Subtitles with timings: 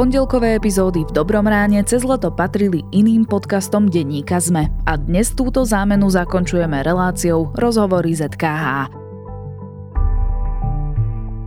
[0.00, 5.60] Pondelkové epizódy v Dobrom ráne cez leto patrili iným podcastom denníka ZME a dnes túto
[5.60, 8.88] zámenu zakončujeme reláciou Rozhovory ZKH.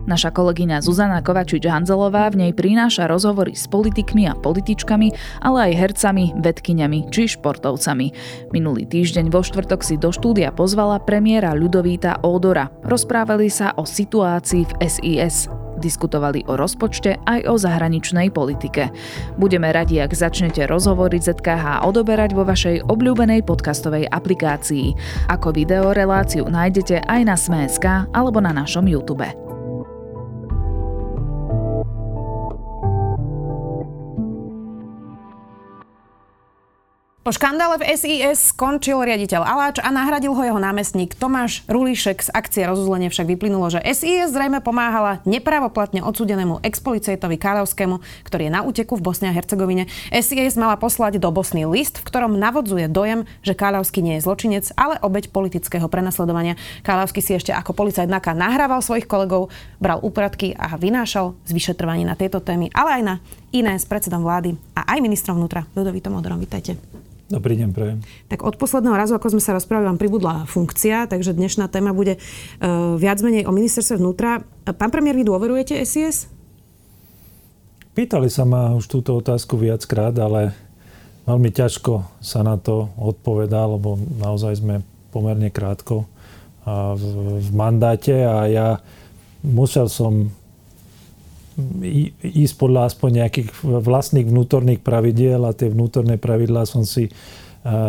[0.06, 6.38] Naša kolegyňa Zuzana Kovačič-Hanzelová v nej prináša rozhovory s politikmi a političkami, ale aj hercami,
[6.38, 8.06] vedkyňami či športovcami.
[8.54, 12.70] Minulý týždeň vo štvrtok si do štúdia pozvala premiéra Ľudovíta Ódora.
[12.86, 15.63] Rozprávali sa o situácii v SIS.
[15.84, 18.88] Diskutovali o rozpočte aj o zahraničnej politike.
[19.36, 24.96] Budeme radi, ak začnete rozhovory ZKH odoberať vo vašej obľúbenej podcastovej aplikácii.
[25.28, 29.53] Ako videoreláciu nájdete aj na Sme.sk alebo na našom YouTube.
[37.24, 42.20] Po škandále v SIS skončil riaditeľ Aláč a nahradil ho jeho námestník Tomáš Rulíšek.
[42.20, 48.52] Z akcie rozuzlenie však vyplynulo, že SIS zrejme pomáhala nepravoplatne odsudenému expolicajtovi Káľovskému, ktorý je
[48.52, 49.88] na úteku v Bosne a Hercegovine.
[50.12, 54.68] SIS mala poslať do Bosny list, v ktorom navodzuje dojem, že Káľovský nie je zločinec,
[54.76, 56.60] ale obeď politického prenasledovania.
[56.84, 59.48] Káľovský si ešte ako policajt NAKA nahrával svojich kolegov,
[59.80, 63.14] bral úpratky a vynášal z vyšetrovaní na tieto témy, ale aj na
[63.48, 66.36] iné s predsedom vlády a aj ministrom vnútra Ľudovitom Odorom.
[66.36, 66.76] Vítajte.
[67.24, 67.98] Dobrý deň, prajem.
[68.28, 72.20] Tak od posledného razu, ako sme sa rozprávali, vám pribudla funkcia, takže dnešná téma bude
[72.20, 74.44] uh, viac menej o ministerstve vnútra.
[74.68, 76.28] Pán premiér, vy dôverujete SIS?
[77.96, 80.52] Pýtali sa ma už túto otázku viackrát, ale
[81.24, 86.04] veľmi ťažko sa na to odpovedá, lebo naozaj sme pomerne krátko
[86.68, 87.02] v,
[87.40, 88.68] v mandáte a ja
[89.40, 90.28] musel som
[92.22, 97.12] ísť podľa aspoň nejakých vlastných vnútorných pravidiel a tie vnútorné pravidlá som si e,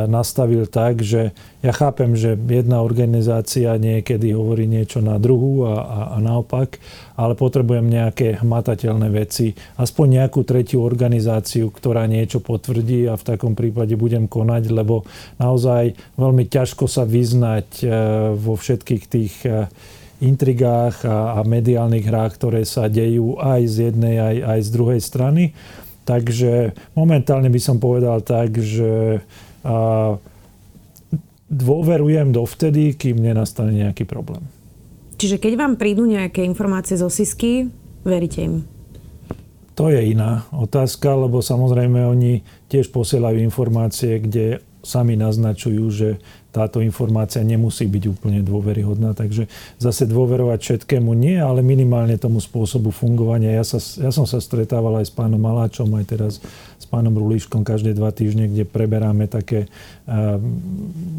[0.06, 1.34] nastavil tak, že
[1.66, 6.78] ja chápem, že jedna organizácia niekedy hovorí niečo na druhú a, a, a naopak,
[7.18, 13.58] ale potrebujem nejaké hmatateľné veci, aspoň nejakú tretiu organizáciu, ktorá niečo potvrdí a v takom
[13.58, 15.10] prípade budem konať, lebo
[15.42, 17.86] naozaj veľmi ťažko sa vyznať e,
[18.38, 19.66] vo všetkých tých e,
[20.24, 25.02] intrigách a, a mediálnych hrách, ktoré sa dejú aj z jednej, aj, aj z druhej
[25.04, 25.44] strany.
[26.06, 29.26] Takže momentálne by som povedal tak, že
[29.66, 30.16] a,
[31.50, 34.46] dôverujem dovtedy, kým nenastane nejaký problém.
[35.16, 37.72] Čiže keď vám prídu nejaké informácie zo SISky,
[38.04, 38.56] veríte im?
[39.76, 46.10] To je iná otázka, lebo samozrejme oni tiež posielajú informácie, kde sami naznačujú, že
[46.56, 49.12] táto informácia nemusí byť úplne dôveryhodná.
[49.12, 53.60] Takže zase dôverovať všetkému nie, ale minimálne tomu spôsobu fungovania.
[53.60, 56.34] Ja, sa, ja som sa stretával aj s pánom Maláčom, aj teraz
[56.80, 60.40] s pánom Rulíškom každé dva týždne, kde preberáme také uh,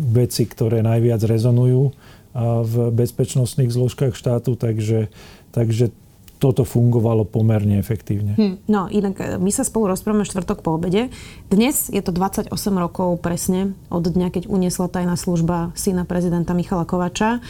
[0.09, 4.56] veci, ktoré najviac rezonujú uh, v bezpečnostných zložkách štátu.
[4.56, 5.12] Takže,
[5.53, 5.93] takže
[6.37, 8.37] toto fungovalo pomerne efektívne.
[8.37, 11.09] Hm, no inak e, my sa spolu rozprávame štvrtok po obede.
[11.49, 16.85] Dnes je to 28 rokov presne od dňa, keď uniesla tajná služba syna prezidenta Michala
[16.85, 17.41] Kovača.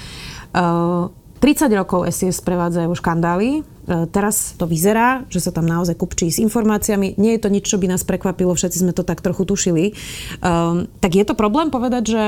[0.55, 3.61] Uh, e, 30 rokov SIS prevádzajú škandály.
[3.61, 7.21] E, teraz to vyzerá, že sa tam naozaj kupčí s informáciami.
[7.21, 9.93] Nie je to nič, čo by nás prekvapilo, všetci sme to tak trochu tušili.
[10.41, 12.25] Um, tak je to problém povedať, že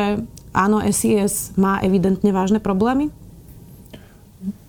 [0.53, 3.09] áno, SIS má evidentne vážne problémy?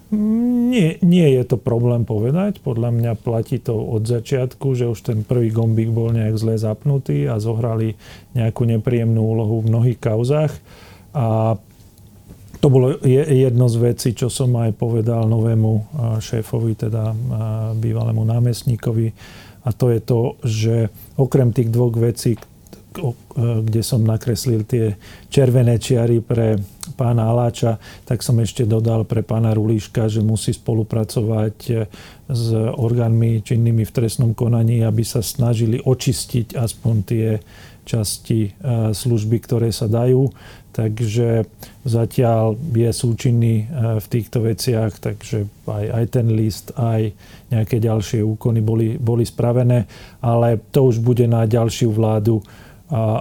[0.09, 2.65] Nie, nie je to problém povedať.
[2.65, 7.29] Podľa mňa platí to od začiatku, že už ten prvý gombík bol nejak zle zapnutý
[7.29, 7.93] a zohrali
[8.33, 10.53] nejakú nepríjemnú úlohu v mnohých kauzách.
[11.13, 11.57] A
[12.57, 17.13] to bolo jedno z vecí, čo som aj povedal novému šéfovi, teda
[17.77, 19.13] bývalému námestníkovi.
[19.63, 20.75] A to je to, že
[21.21, 22.33] okrem tých dvoch vecí,
[23.37, 24.97] kde som nakreslil tie
[25.29, 26.57] červené čiary pre
[26.99, 31.73] pána Aláča, tak som ešte dodal pre pána Rulíška, že musí spolupracovať e,
[32.27, 37.27] s orgánmi činnými v trestnom konaní, aby sa snažili očistiť aspoň tie
[37.87, 38.51] časti e,
[38.91, 40.27] služby, ktoré sa dajú.
[40.75, 41.49] Takže
[41.87, 43.65] zatiaľ je súčinný e,
[44.03, 47.15] v týchto veciach, takže aj, aj ten list, aj
[47.47, 49.87] nejaké ďalšie úkony boli, boli spravené,
[50.19, 52.43] ale to už bude na ďalšiu vládu,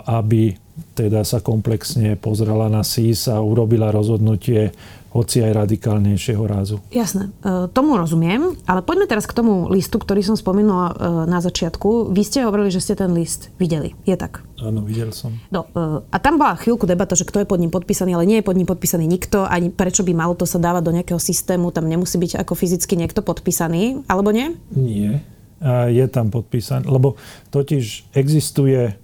[0.09, 0.57] aby
[0.95, 4.75] teda sa komplexne pozrela na SIS a urobila rozhodnutie
[5.09, 6.77] hoci aj radikálnejšieho rázu.
[6.93, 10.95] Jasné, e, tomu rozumiem, ale poďme teraz k tomu listu, ktorý som spomenula e,
[11.25, 12.13] na začiatku.
[12.13, 13.97] Vy ste hovorili, že ste ten list videli.
[14.05, 14.45] Je tak?
[14.61, 15.33] Áno, videl som.
[15.49, 18.39] No, e, a tam bola chvíľku debata, že kto je pod ním podpísaný, ale nie
[18.45, 21.73] je pod ním podpísaný nikto, ani prečo by malo to sa dávať do nejakého systému,
[21.73, 24.61] tam nemusí byť ako fyzicky niekto podpísaný, alebo nie?
[24.77, 25.25] Nie,
[25.89, 27.17] je tam podpísaný, lebo
[27.51, 28.95] totiž existuje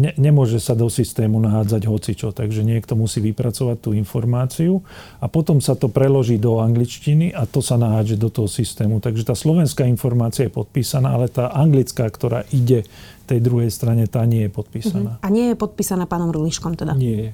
[0.00, 4.80] ne, nemôže sa do systému nahádzať hocičo, takže niekto musí vypracovať tú informáciu
[5.20, 9.04] a potom sa to preloží do angličtiny a to sa nahádže do toho systému.
[9.04, 12.88] Takže tá slovenská informácia je podpísaná, ale tá anglická, ktorá ide
[13.28, 15.20] tej druhej strane, tá nie je podpísaná.
[15.20, 15.26] Uh-huh.
[15.26, 16.96] A nie je podpísaná pánom Ruliškom teda?
[16.96, 17.30] Nie je.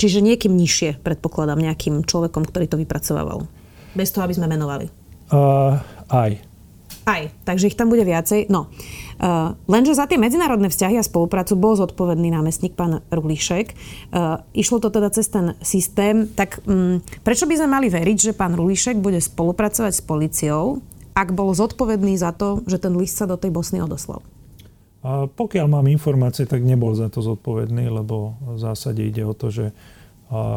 [0.00, 3.44] Čiže niekým nižšie, predpokladám, nejakým človekom, ktorý to vypracovával.
[3.92, 4.88] Bez toho, aby sme menovali.
[5.28, 5.76] Uh,
[6.08, 6.40] aj.
[7.04, 8.48] Aj, takže ich tam bude viacej.
[8.48, 9.01] No, uh,
[9.70, 13.70] lenže za tie medzinárodné vzťahy a spoluprácu bol zodpovedný námestník pán Rulišek.
[14.10, 16.26] Uh, išlo to teda cez ten systém.
[16.26, 20.82] Tak um, prečo by sme mali veriť, že pán Rulišek bude spolupracovať s policiou,
[21.14, 24.24] ak bol zodpovedný za to, že ten list sa do tej Bosny odoslal?
[25.02, 29.50] A pokiaľ mám informácie, tak nebol za to zodpovedný, lebo v zásade ide o to,
[29.50, 29.74] že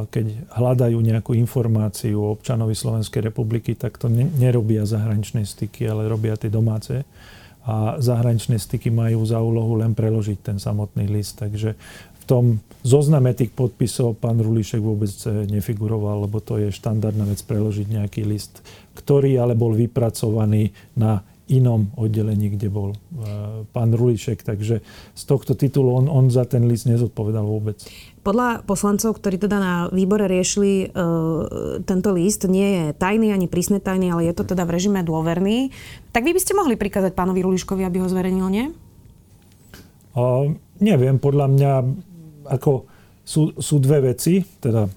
[0.08, 6.40] keď hľadajú nejakú informáciu o občanovi Slovenskej republiky, tak to nerobia zahraničné styky, ale robia
[6.40, 7.04] tie domáce.
[7.66, 11.42] A zahraničné styky majú za úlohu len preložiť ten samotný list.
[11.42, 11.74] Takže
[12.22, 12.44] v tom
[12.86, 15.10] zozname tých podpisov pán Rulišek vôbec
[15.50, 18.62] nefiguroval, lebo to je štandardná vec preložiť nejaký list,
[18.98, 22.98] ktorý ale bol vypracovaný na inom oddelení, kde bol e,
[23.70, 24.42] pán Rulišek.
[24.42, 24.82] Takže
[25.14, 27.78] z tohto titulu on, on za ten list nezodpovedal vôbec.
[28.26, 30.98] Podľa poslancov, ktorí teda na výbore riešili e,
[31.86, 35.70] tento list, nie je tajný ani prísne tajný, ale je to teda v režime dôverný.
[36.10, 38.66] Tak vy by ste mohli prikázať pánovi Ruliškovi, aby ho zverejnil, nie?
[40.18, 40.50] A,
[40.82, 41.72] neviem, podľa mňa
[42.50, 42.90] ako
[43.22, 44.90] sú, sú dve veci, teda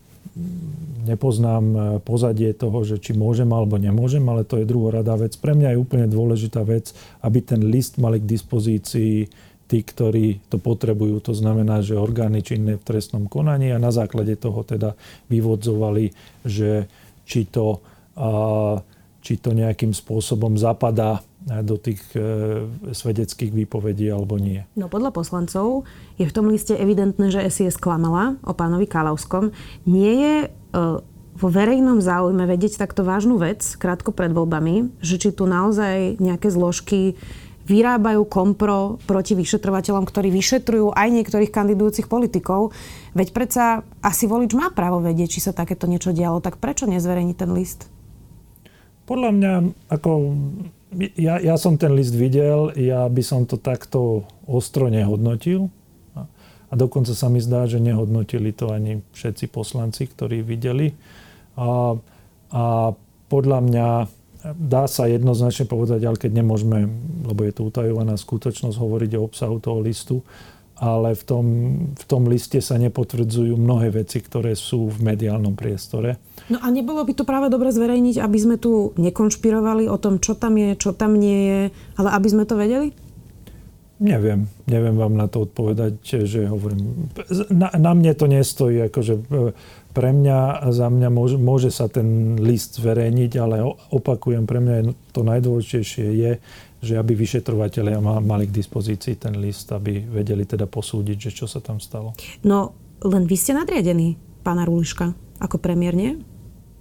[1.04, 5.36] nepoznám e, pozadie toho, že či môžem alebo nemôžem, ale to je druhoradá vec.
[5.36, 9.28] Pre mňa je úplne dôležitá vec, aby ten list mali k dispozícii
[9.68, 11.20] tí, ktorí to potrebujú.
[11.28, 14.96] To znamená, že orgány činné v trestnom konaní a na základe toho teda
[15.28, 16.10] vyvodzovali,
[16.48, 16.88] že
[17.28, 17.84] či to,
[19.20, 22.20] či to nejakým spôsobom zapadá do tých e,
[22.92, 24.60] svedeckých výpovedí alebo nie.
[24.76, 25.88] No podľa poslancov
[26.20, 29.54] je v tom liste evidentné, že SIS klamala o pánovi Kalavskom.
[29.88, 30.48] Nie je e,
[31.38, 36.50] vo verejnom záujme vedieť takto vážnu vec krátko pred voľbami, že či tu naozaj nejaké
[36.50, 37.14] zložky
[37.68, 42.72] vyrábajú kompro proti vyšetrovateľom, ktorí vyšetrujú aj niektorých kandidujúcich politikov.
[43.12, 47.36] Veď predsa asi volič má právo vedieť, či sa takéto niečo dialo, tak prečo nezverejní
[47.36, 47.92] ten list?
[49.04, 49.52] Podľa mňa,
[49.92, 50.10] ako
[51.20, 55.68] ja, ja som ten list videl, ja by som to takto ostro nehodnotil.
[56.68, 60.92] A dokonca sa mi zdá, že nehodnotili to ani všetci poslanci, ktorí videli.
[61.56, 61.96] A,
[62.52, 62.64] a
[63.32, 63.88] podľa mňa
[64.54, 66.88] dá sa jednoznačne povedať, ale keď nemôžeme,
[67.26, 70.16] lebo je to utajovaná skutočnosť, hovoriť o obsahu toho listu,
[70.78, 71.46] ale v tom,
[71.98, 76.22] v tom liste sa nepotvrdzujú mnohé veci, ktoré sú v mediálnom priestore.
[76.46, 80.38] No a nebolo by to práve dobre zverejniť, aby sme tu nekonšpirovali o tom, čo
[80.38, 81.60] tam je, čo tam nie je,
[81.98, 82.94] ale aby sme to vedeli?
[83.98, 87.10] Neviem, neviem vám na to odpovedať, že hovorím,
[87.50, 89.22] na, na mne to nestojí, akože e,
[89.98, 95.26] pre mňa, za mňa môže, môže sa ten list zverejniť, ale opakujem, pre mňa to
[95.26, 96.32] najdôležitejšie je,
[96.78, 101.58] že aby vyšetrovateľia mali k dispozícii ten list, aby vedeli teda posúdiť, že čo sa
[101.58, 102.14] tam stalo.
[102.46, 104.14] No, len vy ste nadriadený
[104.46, 106.14] pána Ruliška ako premiér, nie?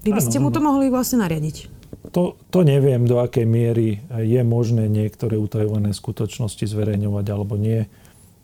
[0.05, 1.73] Vy by ste mu to mohli vlastne nariadiť.
[2.13, 7.81] To, to neviem, do akej miery je možné niektoré utajované skutočnosti zverejňovať alebo nie.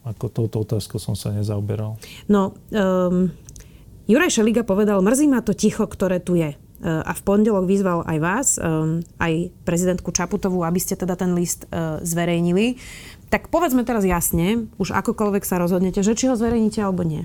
[0.03, 1.95] Ako touto otázkou som sa nezaoberal.
[2.27, 3.31] No, um,
[4.03, 6.59] Juraj Šeliga povedal, mrzí ma to ticho, ktoré tu je.
[6.83, 11.31] Uh, a v pondelok vyzval aj vás, um, aj prezidentku Čaputovú, aby ste teda ten
[11.31, 12.75] list uh, zverejnili.
[13.31, 17.23] Tak povedzme teraz jasne, už akokoľvek sa rozhodnete, že či ho zverejníte alebo nie.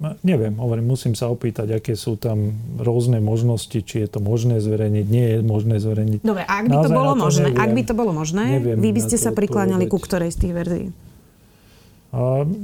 [0.00, 2.50] No, neviem, hovorím, musím sa opýtať, aké sú tam
[2.82, 6.20] rôzne možnosti, či je to možné zverejniť, nie je možné zverejniť.
[6.26, 7.62] Dobre, ak by to bolo to možné, neviem.
[7.62, 10.52] ak by to bolo možné, neviem vy by ste sa prikláňali ku ktorej z tých
[10.56, 10.86] verzií?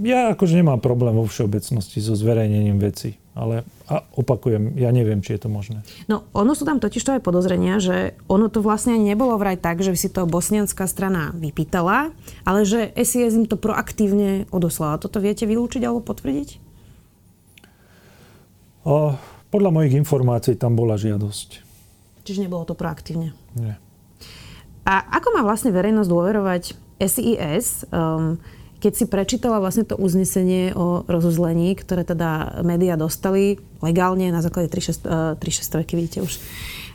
[0.06, 5.34] Ja akože nemám problém vo všeobecnosti so zverejnením veci, ale a opakujem, ja neviem, či
[5.34, 5.82] je to možné.
[6.06, 9.82] No, ono sú tam totiž to aj podozrenia, že ono to vlastne nebolo vraj tak,
[9.82, 12.14] že si to bosnianská strana vypýtala,
[12.46, 15.02] ale že SIS im to proaktívne odoslala.
[15.02, 16.48] Toto viete vylúčiť alebo potvrdiť?
[18.86, 19.18] A
[19.50, 21.66] podľa mojich informácií tam bola žiadosť.
[22.22, 23.34] Čiže nebolo to proaktívne?
[23.58, 23.82] Nie.
[24.86, 26.62] A ako má vlastne verejnosť dôverovať
[27.02, 28.38] SIS, um,
[28.80, 34.72] keď si prečítala vlastne to uznesenie o rozuzlení, ktoré teda médiá dostali legálne na základe
[34.72, 36.40] 3.6, uh, vidíte už,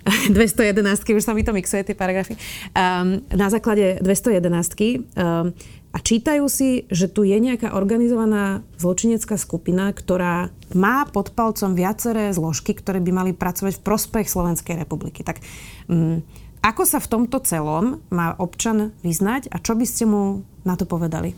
[0.34, 0.82] 211,
[1.13, 2.34] už sa mi to mixuje, tie paragrafy,
[2.74, 5.54] um, na základe 211 um,
[5.96, 12.36] a čítajú si, že tu je nejaká organizovaná zločinecká skupina, ktorá má pod palcom viaceré
[12.36, 15.24] zložky, ktoré by mali pracovať v prospech Slovenskej republiky.
[15.24, 15.39] Tak
[15.88, 16.20] um,
[16.65, 20.89] ako sa v tomto celom má občan vyznať a čo by ste mu na to
[20.89, 21.38] povedali?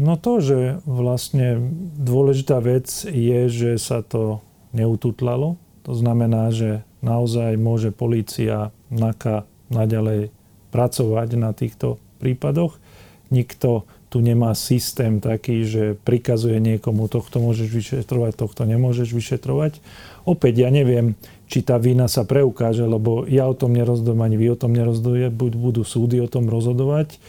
[0.00, 1.60] No to, že vlastne
[2.00, 4.40] dôležitá vec je, že sa to
[4.72, 5.60] neututlalo.
[5.84, 10.32] To znamená, že naozaj môže policia NAKA naďalej
[10.72, 12.80] pracovať na týchto prípadoch.
[13.28, 19.84] Nikto tu nemá systém taký, že prikazuje niekomu, tohto môžeš vyšetrovať, tohto nemôžeš vyšetrovať.
[20.24, 21.12] Opäť ja neviem,
[21.46, 25.28] či tá vina sa preukáže, lebo ja o tom nerozhodujem, ani vy o tom nerozhoduje,
[25.28, 27.20] buď budú súdy o tom rozhodovať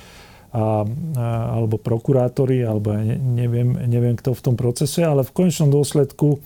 [0.52, 5.72] a, a, alebo prokurátori, alebo ja neviem, neviem kto v tom procese, ale v konečnom
[5.72, 6.44] dôsledku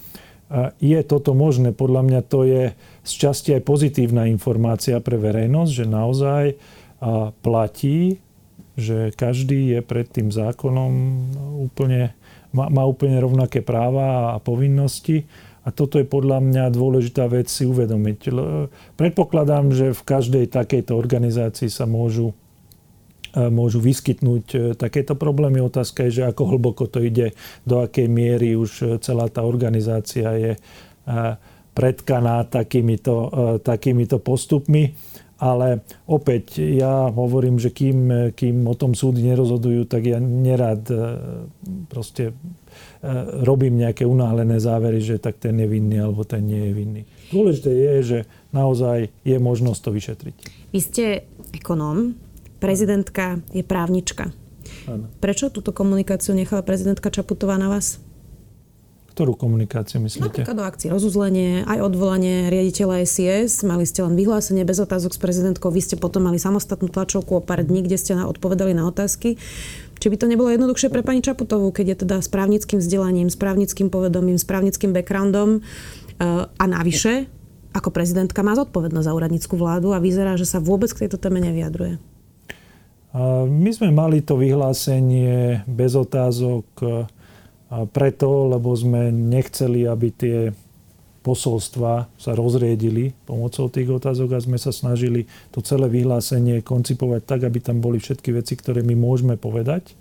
[0.78, 1.74] je toto možné.
[1.74, 6.44] Podľa mňa to je z časti aj pozitívna informácia pre verejnosť, že naozaj
[7.42, 8.22] platí,
[8.78, 10.92] že každý je pred tým zákonom
[11.66, 12.14] úplne,
[12.54, 15.26] má, má úplne rovnaké práva a povinnosti.
[15.66, 18.30] A toto je podľa mňa dôležitá vec si uvedomiť.
[19.02, 22.38] Predpokladám, že v každej takejto organizácii sa môžu
[23.36, 25.60] môžu vyskytnúť e, takéto problémy.
[25.60, 27.36] Otázka je, že ako hlboko to ide,
[27.68, 30.60] do akej miery už e, celá tá organizácia je e,
[31.76, 33.16] predkaná takýmito,
[33.60, 34.96] takýmito postupmi.
[35.36, 40.88] Ale opäť ja hovorím, že kým, kým o tom súdy nerozhodujú, tak ja nerad
[41.92, 42.32] proste
[43.44, 47.02] robím nejaké unáhlené závery, že tak ten je vinný alebo ten nie je vinný.
[47.36, 48.20] Dôležité je, že
[48.56, 50.36] naozaj je možnosť to vyšetriť.
[50.72, 52.16] Vy ste ekonóm,
[52.66, 54.34] prezidentka je právnička.
[54.90, 55.06] Ano.
[55.22, 58.02] Prečo túto komunikáciu nechala prezidentka Čaputová na vás?
[59.16, 60.44] Ktorú komunikáciu myslíte?
[60.44, 63.64] Napríklad do akcie rozuzlenie, aj odvolanie riaditeľa SIS.
[63.64, 65.72] Mali ste len vyhlásenie bez otázok s prezidentkou.
[65.72, 69.40] Vy ste potom mali samostatnú tlačovku o pár dní, kde ste odpovedali na otázky.
[69.96, 73.40] Či by to nebolo jednoduchšie pre pani Čaputovú, keď je teda s právnickým vzdelaním, s
[73.40, 77.32] právnickým povedomím, s právnickým backgroundom eh, a navyše,
[77.72, 81.40] ako prezidentka má zodpovednosť za úradnícku vládu a vyzerá, že sa vôbec k tejto téme
[81.40, 82.15] nevyjadruje.
[83.48, 86.68] My sme mali to vyhlásenie bez otázok
[87.96, 90.38] preto, lebo sme nechceli, aby tie
[91.24, 97.42] posolstva sa rozriedili pomocou tých otázok a sme sa snažili to celé vyhlásenie koncipovať tak,
[97.48, 99.96] aby tam boli všetky veci, ktoré my môžeme povedať.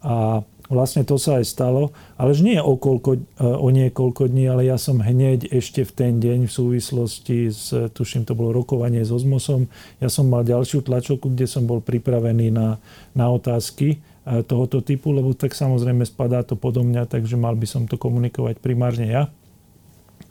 [0.00, 4.70] A Vlastne to sa aj stalo, ale nie o, koľko, e, o niekoľko dní, ale
[4.70, 9.10] ja som hneď ešte v ten deň v súvislosti s, tuším, to bolo rokovanie s
[9.10, 9.66] Ozmosom,
[9.98, 12.78] ja som mal ďalšiu tlačovku, kde som bol pripravený na,
[13.18, 17.66] na otázky e, tohoto typu, lebo tak samozrejme spadá to podo mňa, takže mal by
[17.66, 19.26] som to komunikovať primárne ja.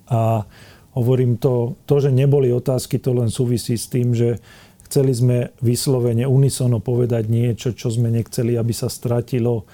[0.08, 0.48] A
[0.96, 4.40] hovorím to, to, že neboli otázky, to len súvisí s tým, že
[4.88, 9.68] chceli sme vyslovene unisono povedať niečo, čo sme nechceli, aby sa stratilo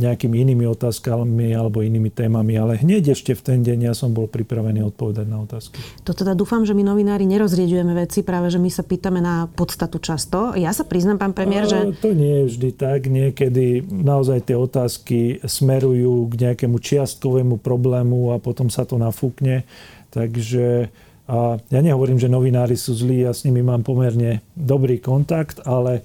[0.00, 4.24] nejakými inými otázkami alebo inými témami, ale hneď ešte v ten deň ja som bol
[4.24, 5.76] pripravený odpovedať na otázky.
[6.08, 10.00] To teda dúfam, že my novinári nerozrieďujeme veci, práve že my sa pýtame na podstatu
[10.00, 10.56] často.
[10.56, 11.92] Ja sa priznám, pán premiér, že...
[12.00, 13.12] To nie je vždy tak.
[13.12, 19.68] Niekedy naozaj tie otázky smerujú k nejakému čiastkovému problému a potom sa to nafúkne.
[20.16, 20.88] Takže
[21.30, 26.02] a ja nehovorím, že novinári sú zlí, ja s nimi mám pomerne dobrý kontakt, ale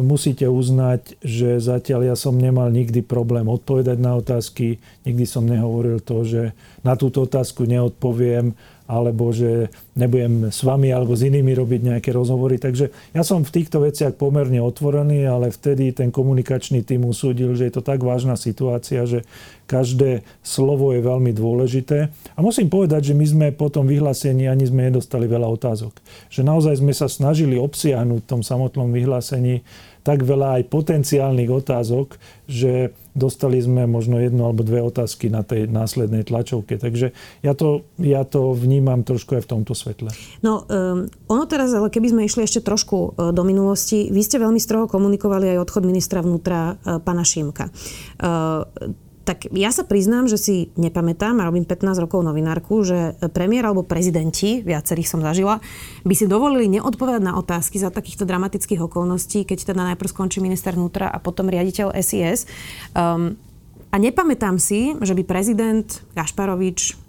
[0.00, 4.78] musíte uznať, že zatiaľ ja som nemal nikdy problém odpovedať na otázky.
[5.02, 6.42] Nikdy som nehovoril to, že
[6.86, 12.60] na túto otázku neodpoviem alebo že nebudem s vami alebo s inými robiť nejaké rozhovory.
[12.60, 17.72] Takže ja som v týchto veciach pomerne otvorený, ale vtedy ten komunikačný tým usúdil, že
[17.72, 19.24] je to tak vážna situácia, že
[19.64, 22.12] každé slovo je veľmi dôležité.
[22.36, 25.96] A musím povedať, že my sme po tom vyhlásení ani sme nedostali veľa otázok.
[26.28, 29.64] Že naozaj sme sa snažili obsiahnuť v tom samotnom vyhlásení
[30.04, 35.70] tak veľa aj potenciálnych otázok, že dostali sme možno jednu alebo dve otázky na tej
[35.70, 36.76] následnej tlačovke.
[36.76, 40.12] Takže ja to, ja to vnímam trošku aj v tomto svetle.
[40.44, 44.36] No, um, ono teraz, ale keby sme išli ešte trošku uh, do minulosti, vy ste
[44.36, 47.72] veľmi stroho komunikovali aj odchod ministra vnútra uh, pana Šimka.
[48.20, 48.92] Uh,
[49.24, 53.80] tak ja sa priznám, že si nepamätám, a robím 15 rokov novinárku, že premiér alebo
[53.82, 55.64] prezidenti, viacerých som zažila,
[56.04, 60.76] by si dovolili neodpovedať na otázky za takýchto dramatických okolností, keď teda najprv skončí minister
[60.76, 62.44] vnútra a potom riaditeľ SIS.
[62.92, 63.40] Um,
[63.88, 65.86] a nepamätám si, že by prezident
[66.18, 67.03] Gašparovič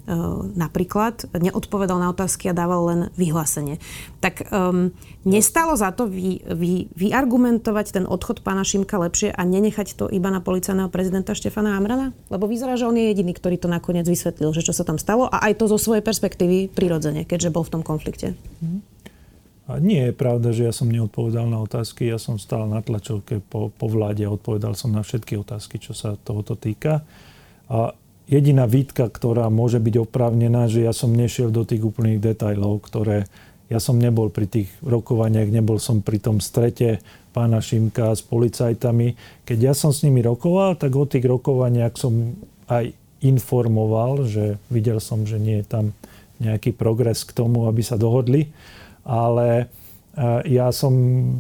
[0.54, 3.82] napríklad neodpovedal na otázky a dával len vyhlásenie.
[4.22, 4.94] Tak um,
[5.26, 10.30] nestalo za to vy, vy, vyargumentovať ten odchod pána Šimka lepšie a nenechať to iba
[10.30, 12.14] na policajného prezidenta Štefana Amrana?
[12.30, 15.26] Lebo vyzerá, že on je jediný, ktorý to nakoniec vysvetlil, že čo sa tam stalo
[15.26, 18.38] a aj to zo svojej perspektívy prirodzene, keďže bol v tom konflikte.
[18.62, 18.96] Mm-hmm.
[19.66, 22.06] A nie je pravda, že ja som neodpovedal na otázky.
[22.06, 25.98] Ja som stál na tlačovke po, po vláde a odpovedal som na všetky otázky, čo
[25.98, 27.02] sa tohoto týka.
[27.66, 32.86] A jediná výtka, ktorá môže byť oprávnená, že ja som nešiel do tých úplných detajlov,
[32.86, 33.30] ktoré
[33.66, 37.02] ja som nebol pri tých rokovaniach, nebol som pri tom strete
[37.34, 39.18] pána Šimka s policajtami.
[39.42, 42.38] Keď ja som s nimi rokoval, tak o tých rokovaniach som
[42.70, 42.94] aj
[43.26, 45.86] informoval, že videl som, že nie je tam
[46.38, 48.54] nejaký progres k tomu, aby sa dohodli.
[49.02, 49.68] Ale
[50.46, 50.94] ja som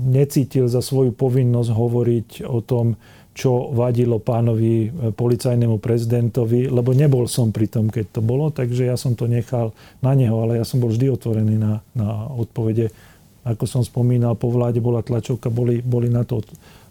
[0.09, 2.97] necítil za svoju povinnosť hovoriť o tom,
[3.35, 8.87] čo vadilo pánovi e, policajnému prezidentovi, lebo nebol som pri tom, keď to bolo, takže
[8.87, 12.95] ja som to nechal na neho, ale ja som bol vždy otvorený na, na odpovede.
[13.43, 16.41] Ako som spomínal, po vláde bola tlačovka, boli, boli na to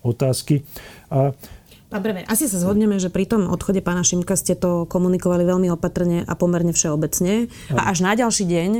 [0.04, 0.60] otázky.
[1.08, 1.32] A
[1.88, 5.70] Pán premiér, asi sa zhodneme, že pri tom odchode pána Šimka ste to komunikovali veľmi
[5.70, 7.46] opatrne a pomerne všeobecne.
[7.70, 8.70] A až na ďalší deň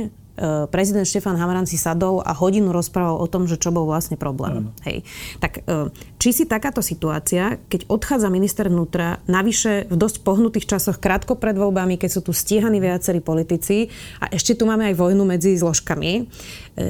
[0.67, 4.75] prezident Štefan Hamran si sadol a hodinu rozprával o tom, že čo bol vlastne problém.
[4.83, 5.07] Hej.
[5.39, 5.89] Tak e,
[6.19, 11.55] či si takáto situácia, keď odchádza minister vnútra, navyše v dosť pohnutých časoch, krátko pred
[11.55, 13.87] voľbami, keď sú tu stíhaní viacerí politici
[14.19, 16.23] a ešte tu máme aj vojnu medzi zložkami, e,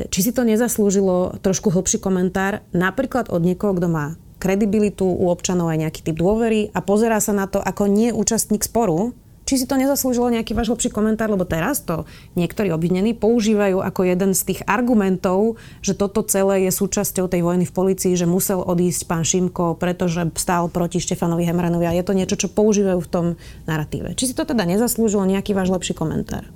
[0.09, 5.71] či si to nezaslúžilo trošku hlbší komentár, napríklad od niekoho, kto má kredibilitu u občanov
[5.71, 9.65] aj nejaký typ dôvery a pozerá sa na to ako nie účastník sporu, či si
[9.69, 14.41] to nezaslúžilo nejaký váš hlbší komentár, lebo teraz to niektorí obvinení používajú ako jeden z
[14.53, 19.23] tých argumentov, že toto celé je súčasťou tej vojny v policii, že musel odísť pán
[19.23, 23.25] Šimko, pretože stál proti Štefanovi Hemranovi a je to niečo, čo používajú v tom
[23.69, 24.17] narratíve.
[24.17, 26.49] Či si to teda nezaslúžilo nejaký váš lepší komentár?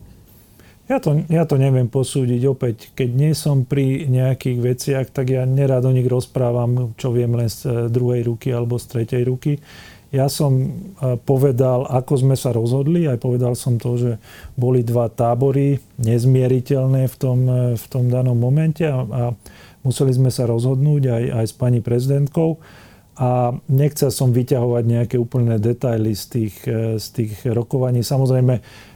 [0.89, 2.41] Ja to, ja to neviem posúdiť.
[2.49, 7.29] Opäť, keď nie som pri nejakých veciach, tak ja nerad o nich rozprávam, čo viem
[7.37, 9.61] len z eh, druhej ruky alebo z tretej ruky.
[10.09, 10.67] Ja som e,
[11.21, 14.11] povedal, ako sme sa rozhodli, aj povedal som to, že
[14.57, 19.23] boli dva tábory nezmieriteľné v tom, e, v tom danom momente a, a
[19.85, 22.57] museli sme sa rozhodnúť aj, aj s pani prezidentkou.
[23.19, 28.01] A nechcel som vyťahovať nejaké úplné detaily z tých, e, z tých rokovaní.
[28.01, 28.87] Samozrejme,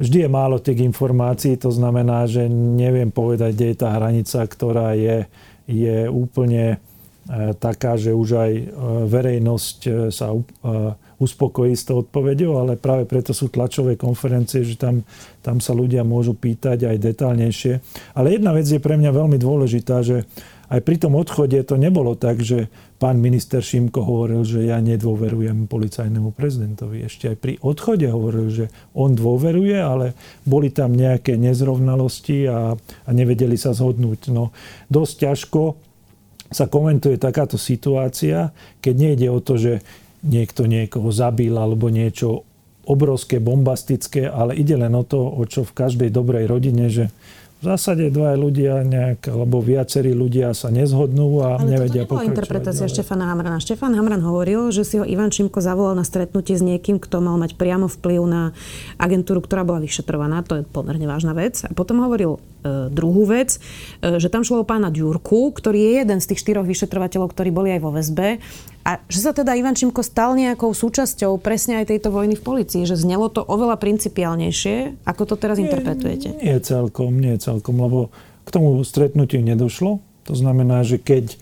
[0.00, 4.96] vždy je málo tých informácií, to znamená, že neviem povedať, kde je tá hranica, ktorá
[4.96, 5.28] je,
[5.68, 6.80] je úplne
[7.58, 8.64] taká, že už aj e,
[9.10, 10.30] verejnosť e, sa
[11.16, 15.02] uspokojí s tou odpovedou, ale práve preto sú tlačové konferencie, že tam,
[15.40, 17.74] tam sa ľudia môžu pýtať aj detálnejšie.
[18.14, 20.28] Ale jedna vec je pre mňa veľmi dôležitá, že
[20.66, 22.66] aj pri tom odchode to nebolo tak, že
[22.98, 27.06] pán minister Šimko hovoril, že ja nedôverujem policajnému prezidentovi.
[27.06, 33.10] Ešte aj pri odchode hovoril, že on dôveruje, ale boli tam nejaké nezrovnalosti a, a
[33.14, 34.34] nevedeli sa zhodnúť.
[34.34, 34.50] No,
[34.90, 35.60] dosť ťažko
[36.50, 39.82] sa komentuje takáto situácia, keď nejde o to, že
[40.26, 42.46] niekto niekoho zabil alebo niečo
[42.86, 47.10] obrovské, bombastické, ale ide len o to, o čo v každej dobrej rodine, že
[47.56, 52.28] v zásade dva ľudia nejak, alebo viacerí ľudia sa nezhodnú a Ale nevedia toto nebola
[52.28, 52.94] interpretácia ďalej.
[53.00, 53.58] Štefana Hamrana.
[53.64, 57.40] Štefan Hamran hovoril, že si ho Ivan Čimko zavolal na stretnutie s niekým, kto mal
[57.40, 58.52] mať priamo vplyv na
[59.00, 60.44] agentúru, ktorá bola vyšetrovaná.
[60.52, 61.64] To je pomerne vážna vec.
[61.64, 63.56] A potom hovoril e, druhú vec,
[64.04, 67.48] e, že tam šlo o pána Ďurku, ktorý je jeden z tých štyroch vyšetrovateľov, ktorí
[67.56, 68.36] boli aj vo väzbe
[68.86, 72.86] a že sa teda Ivan Čimko stal nejakou súčasťou presne aj tejto vojny v policii,
[72.86, 75.02] že znelo to oveľa principiálnejšie.
[75.02, 76.38] Ako to teraz nie, interpretujete?
[76.38, 78.14] Nie celkom, nie celkom, lebo
[78.46, 79.98] k tomu stretnutiu nedošlo.
[80.30, 81.36] To znamená, že keď e,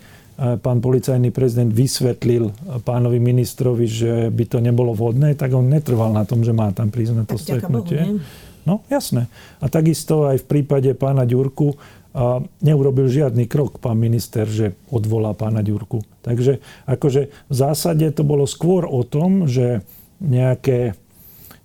[0.57, 2.49] pán policajný prezident vysvetlil
[2.81, 6.89] pánovi ministrovi, že by to nebolo vhodné, tak on netrval na tom, že má tam
[6.89, 8.01] prísť na to tak stretnutie.
[8.09, 8.25] Bohu,
[8.65, 9.29] no, jasné.
[9.61, 11.77] A takisto aj v prípade pána Ďurku
[12.15, 16.07] a neurobil žiadny krok pán minister, že odvolá pána Ďurku.
[16.23, 19.83] Takže akože v zásade to bolo skôr o tom, že
[20.23, 20.95] nejaké,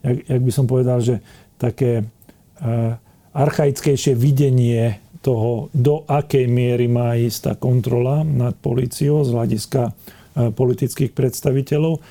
[0.02, 1.22] jak, jak by som povedal, že
[1.62, 2.98] také uh,
[3.30, 10.50] archaickejšie videnie toho, do akej miery má ísť tá kontrola nad policiou z hľadiska uh,
[10.50, 12.02] politických predstaviteľov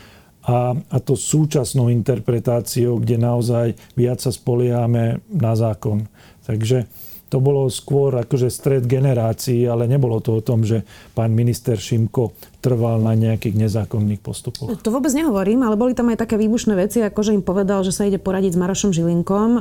[0.46, 6.06] a, a to súčasnou interpretáciou, kde naozaj viac sa spoliehame na zákon.
[6.46, 6.86] Takže
[7.28, 12.32] to bolo skôr akože stred generácií, ale nebolo to o tom, že pán minister Šimko
[12.58, 14.72] trval na nejakých nezákonných postupoch.
[14.82, 17.94] To vôbec nehovorím, ale boli tam aj také výbušné veci, ako že im povedal, že
[17.94, 19.48] sa ide poradiť s Marošom Žilinkom.
[19.54, 19.60] E,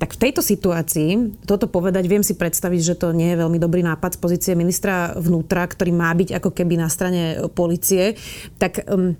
[0.00, 3.84] tak v tejto situácii toto povedať, viem si predstaviť, že to nie je veľmi dobrý
[3.84, 8.16] nápad z pozície ministra vnútra, ktorý má byť ako keby na strane policie.
[8.56, 9.18] Tak um,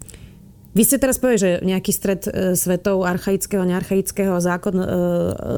[0.75, 4.87] vy ste teraz povedali, že nejaký stred e, svetov archaického, nearchaického zákon e,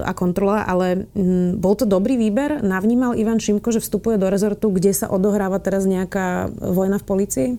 [0.05, 2.61] a kontrola, ale m, bol to dobrý výber?
[2.61, 7.51] Navnímal Ivan Šimko, že vstupuje do rezortu, kde sa odohráva teraz nejaká vojna v policii?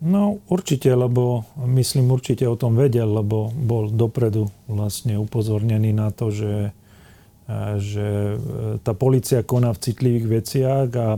[0.00, 6.32] No určite, lebo myslím určite o tom vedel, lebo bol dopredu vlastne upozornený na to,
[6.32, 6.74] že
[7.80, 8.38] že
[8.86, 11.08] tá policia koná v citlivých veciach a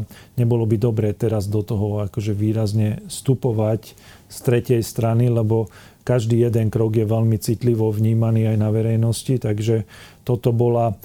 [0.40, 3.92] nebolo by dobré teraz do toho akože výrazne vstupovať
[4.32, 5.68] z tretej strany, lebo
[6.02, 9.84] každý jeden krok je veľmi citlivo vnímaný aj na verejnosti, takže
[10.26, 10.96] toto bola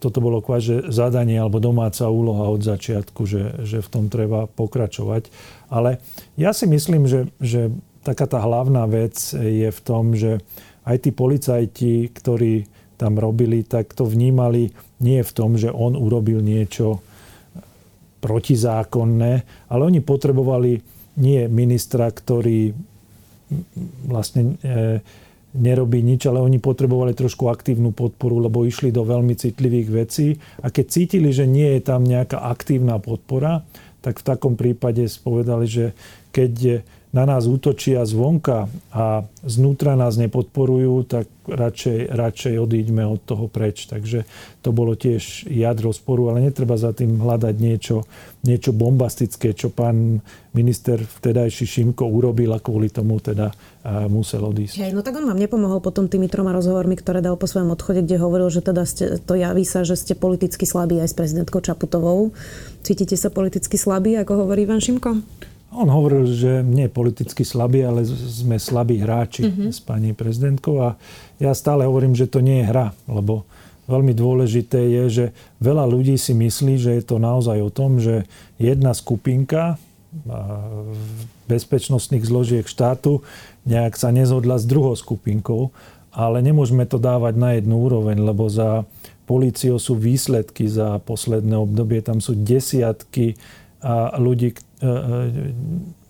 [0.00, 5.28] toto bolo kváže zadanie alebo domáca úloha od začiatku, že, že v tom treba pokračovať.
[5.68, 6.00] Ale
[6.40, 7.68] ja si myslím, že, že
[8.00, 10.40] taká tá hlavná vec je v tom, že
[10.88, 14.70] aj tí policajti, ktorí tam robili, tak to vnímali
[15.02, 17.02] nie v tom, že on urobil niečo
[18.24, 19.32] protizákonné,
[19.68, 20.80] ale oni potrebovali
[21.20, 22.72] nie ministra, ktorý
[24.08, 25.04] vlastne e,
[25.54, 30.34] nerobí nič, ale oni potrebovali trošku aktívnu podporu, lebo išli do veľmi citlivých vecí.
[30.64, 33.62] A keď cítili, že nie je tam nejaká aktívna podpora,
[34.02, 35.86] tak v takom prípade spovedali, že
[36.34, 36.82] keď
[37.14, 43.86] na nás útočia zvonka a znútra nás nepodporujú, tak radšej, radšej odíďme od toho preč.
[43.86, 44.26] Takže
[44.66, 48.02] to bolo tiež jadro sporu, ale netreba za tým hľadať niečo,
[48.42, 53.54] niečo bombastické, čo pán minister vtedajší Šimko urobil a kvôli tomu teda
[54.10, 54.82] musel odísť.
[54.82, 58.02] Hej, no tak on vám nepomohol potom tými troma rozhovormi, ktoré dal po svojom odchode,
[58.02, 61.62] kde hovoril, že teda ste, to javí sa, že ste politicky slabí aj s prezidentkou
[61.62, 62.34] Čaputovou.
[62.82, 65.22] Cítite sa politicky slabí, ako hovorí Ivan Šimko?
[65.74, 69.70] On hovoril, že nie politicky slabí, ale sme slabí hráči mm-hmm.
[69.74, 70.94] s pani prezidentkou a
[71.42, 73.42] ja stále hovorím, že to nie je hra, lebo
[73.90, 75.24] veľmi dôležité je, že
[75.58, 78.24] veľa ľudí si myslí, že je to naozaj o tom, že
[78.56, 79.76] jedna skupinka
[81.50, 83.26] bezpečnostných zložiek štátu
[83.66, 85.74] nejak sa nezhodla s druhou skupinkou,
[86.14, 88.86] ale nemôžeme to dávať na jednu úroveň, lebo za
[89.26, 93.34] políciou sú výsledky za posledné obdobie, tam sú desiatky
[94.16, 94.54] ľudí,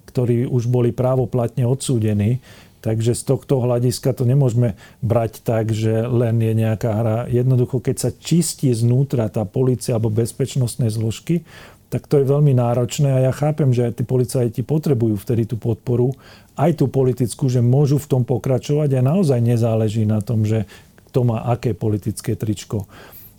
[0.09, 2.39] ktorí už boli právoplatne odsúdení.
[2.85, 7.19] Takže z tohto hľadiska to nemôžeme brať tak, že len je nejaká hra.
[7.33, 11.49] Jednoducho, keď sa čistí znútra tá policia alebo bezpečnostné zložky,
[11.89, 16.13] tak to je veľmi náročné a ja chápem, že tí policajti potrebujú vtedy tú podporu,
[16.61, 20.69] aj tú politickú, že môžu v tom pokračovať a naozaj nezáleží na tom, že
[21.09, 22.91] kto má aké politické tričko.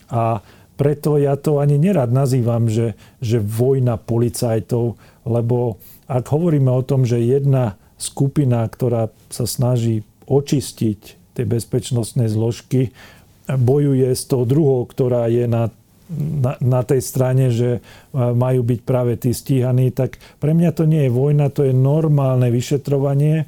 [0.10, 0.40] A
[0.80, 7.04] preto ja to ani nerad nazývam, že, že vojna policajtov, lebo ak hovoríme o tom,
[7.04, 11.00] že jedna skupina, ktorá sa snaží očistiť
[11.36, 12.94] tie bezpečnostné zložky,
[13.46, 15.70] bojuje s tou druhou, ktorá je na,
[16.10, 17.82] na, na tej strane, že
[18.14, 22.50] majú byť práve tí stíhaní, tak pre mňa to nie je vojna, to je normálne
[22.50, 23.46] vyšetrovanie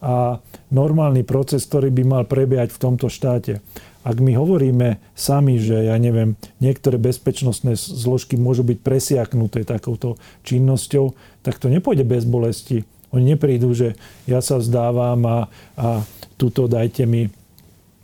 [0.00, 0.38] a
[0.70, 3.58] normálny proces, ktorý by mal prebiehať v tomto štáte.
[4.00, 11.12] Ak my hovoríme sami, že ja neviem, niektoré bezpečnostné zložky môžu byť presiaknuté takouto činnosťou,
[11.44, 12.88] tak to nepôjde bez bolesti.
[13.12, 15.38] Oni neprídu, že ja sa vzdávam a,
[15.76, 16.00] a
[16.40, 17.28] tuto dajte mi,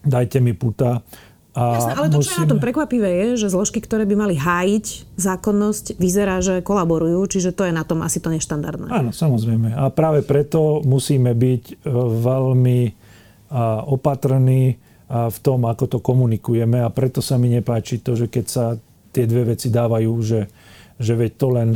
[0.05, 1.01] dajte mi puta.
[1.57, 2.29] A Jasne, ale to, musíme...
[2.29, 6.61] čo je na tom prekvapivé, je, že zložky, ktoré by mali hájiť zákonnosť, vyzerá, že
[6.61, 8.93] kolaborujú, čiže to je na tom asi to neštandardné.
[8.93, 9.73] Áno, samozrejme.
[9.73, 11.75] A práve preto musíme byť e,
[12.21, 13.09] veľmi
[13.87, 14.75] opatrní
[15.07, 18.65] v tom, ako to komunikujeme a preto sa mi nepáči to, že keď sa
[19.15, 20.51] tie dve veci dávajú, že,
[20.99, 21.71] že veď to len,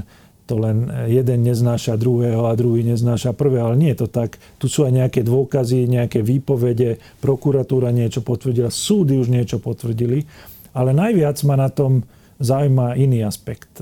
[0.50, 4.34] to len jeden neznáša druhého a druhý neznáša prvého, ale nie je to tak.
[4.58, 10.26] Tu sú aj nejaké dôkazy, nejaké výpovede, prokuratúra niečo potvrdila, súdy už niečo potvrdili,
[10.74, 12.02] ale najviac ma na tom
[12.42, 13.78] zaujíma iný aspekt.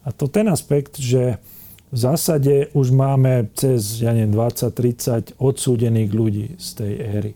[0.00, 1.36] A to ten aspekt, že
[1.88, 7.32] v zásade už máme cez ja neviem, 20-30 odsúdených ľudí z tej éry.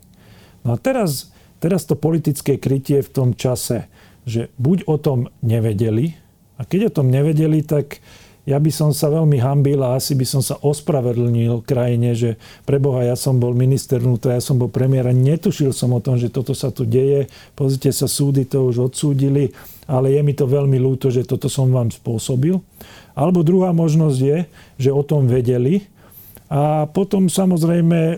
[0.62, 1.31] No a teraz
[1.62, 3.86] teraz to politické krytie v tom čase,
[4.26, 6.18] že buď o tom nevedeli,
[6.58, 7.98] a keď o tom nevedeli, tak
[8.42, 12.30] ja by som sa veľmi hambil a asi by som sa ospravedlnil krajine, že
[12.66, 16.18] preboha, ja som bol minister vnútra, ja som bol premiér a netušil som o tom,
[16.18, 17.30] že toto sa tu deje.
[17.54, 19.54] Pozrite sa, súdy to už odsúdili,
[19.86, 22.58] ale je mi to veľmi ľúto, že toto som vám spôsobil.
[23.14, 24.38] Alebo druhá možnosť je,
[24.74, 25.86] že o tom vedeli
[26.52, 28.16] a potom samozrejme e,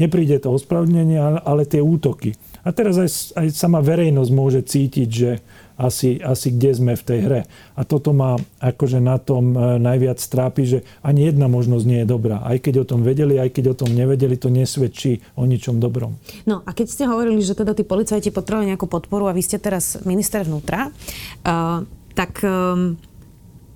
[0.00, 2.32] nepríde to ospravedlnenie, ale tie útoky.
[2.66, 5.30] A teraz aj, aj sama verejnosť môže cítiť, že
[5.76, 7.40] asi, asi kde sme v tej hre.
[7.76, 12.08] A toto ma akože na tom e, najviac trápi, že ani jedna možnosť nie je
[12.08, 12.40] dobrá.
[12.42, 16.16] Aj keď o tom vedeli, aj keď o tom nevedeli, to nesvedčí o ničom dobrom.
[16.48, 19.60] No a keď ste hovorili, že teda tí policajti potrebovali nejakú podporu a vy ste
[19.60, 21.84] teraz minister vnútra, uh,
[22.16, 22.96] tak um,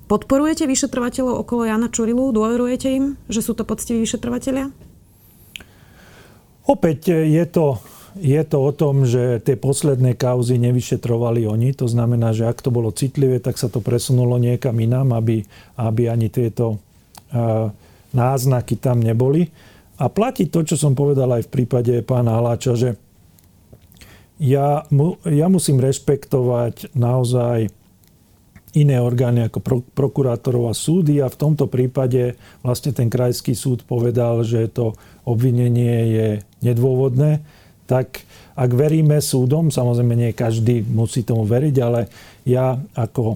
[0.09, 2.33] podporujete vyšetrovateľov okolo Jana Čurilu?
[2.33, 4.73] Dôverujete im, že sú to poctiví vyšetrovateľia?
[6.65, 7.77] Opäť je to
[8.19, 11.71] je to o tom, že tie posledné kauzy nevyšetrovali oni.
[11.79, 15.47] To znamená, že ak to bolo citlivé, tak sa to presunulo niekam inám, aby,
[15.79, 17.71] aby ani tieto uh,
[18.11, 19.51] náznaky tam neboli.
[20.01, 22.91] A platí to, čo som povedal aj v prípade pána Haláča, že
[24.41, 27.69] ja, mu, ja musím rešpektovať naozaj
[28.73, 33.83] iné orgány ako pro, prokurátorov a súdy a v tomto prípade vlastne ten krajský súd
[33.85, 34.95] povedal, že to
[35.27, 36.29] obvinenie je
[36.65, 37.43] nedôvodné
[37.91, 38.23] tak
[38.55, 42.07] ak veríme súdom, samozrejme nie každý musí tomu veriť, ale
[42.47, 43.35] ja ako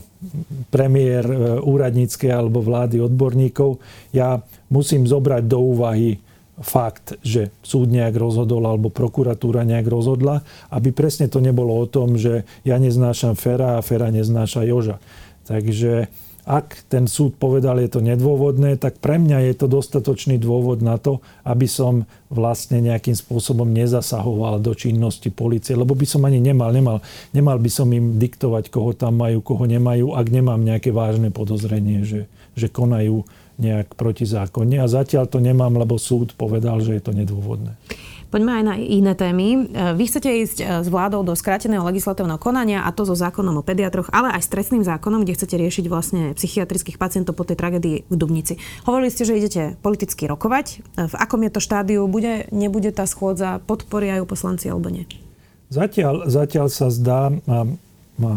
[0.71, 3.83] premiér e, úradníckej alebo vlády odborníkov,
[4.15, 4.39] ja
[4.71, 6.23] musím zobrať do úvahy
[6.63, 12.15] fakt, že súd nejak rozhodol alebo prokuratúra nejak rozhodla, aby presne to nebolo o tom,
[12.15, 15.03] že ja neznášam Fera a Fera neznáša Joža.
[15.51, 16.07] Takže
[16.45, 21.01] ak ten súd povedal, je to nedôvodné, tak pre mňa je to dostatočný dôvod na
[21.01, 26.69] to, aby som vlastne nejakým spôsobom nezasahoval do činnosti policie, lebo by som ani nemal,
[26.69, 27.01] nemal,
[27.33, 32.05] nemal by som im diktovať, koho tam majú, koho nemajú, ak nemám nejaké vážne podozrenie,
[32.05, 33.25] že, že konajú
[33.59, 34.83] nejak protizákonne.
[34.83, 37.75] A zatiaľ to nemám, lebo súd povedal, že je to nedôvodné.
[38.35, 39.47] Poďme aj na iné témy.
[39.55, 39.59] E,
[39.95, 43.67] vy chcete ísť e, s vládou do skráteného legislatívneho konania a to so zákonom o
[43.67, 48.11] pediatroch, ale aj s trestným zákonom, kde chcete riešiť vlastne psychiatrických pacientov po tej tragédii
[48.11, 48.59] v Dubnici.
[48.91, 50.67] Hovorili ste, že idete politicky rokovať.
[50.99, 52.11] E, v akom je to štádiu?
[52.11, 53.63] Bude, nebude tá schôdza?
[53.63, 55.07] Podporia ju poslanci alebo nie?
[55.71, 57.71] Zatiaľ, zatiaľ sa zdá, a,
[58.19, 58.31] a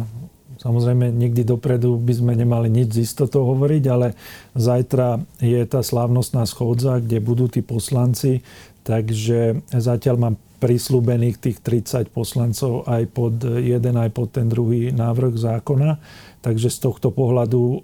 [0.57, 4.17] Samozrejme, nikdy dopredu by sme nemali nič z istotou hovoriť, ale
[4.57, 8.41] zajtra je tá slávnostná schôdza, kde budú tí poslanci
[8.87, 15.35] Takže zatiaľ mám prislúbených tých 30 poslancov aj pod jeden, aj pod ten druhý návrh
[15.35, 15.99] zákona.
[16.39, 17.83] Takže z tohto pohľadu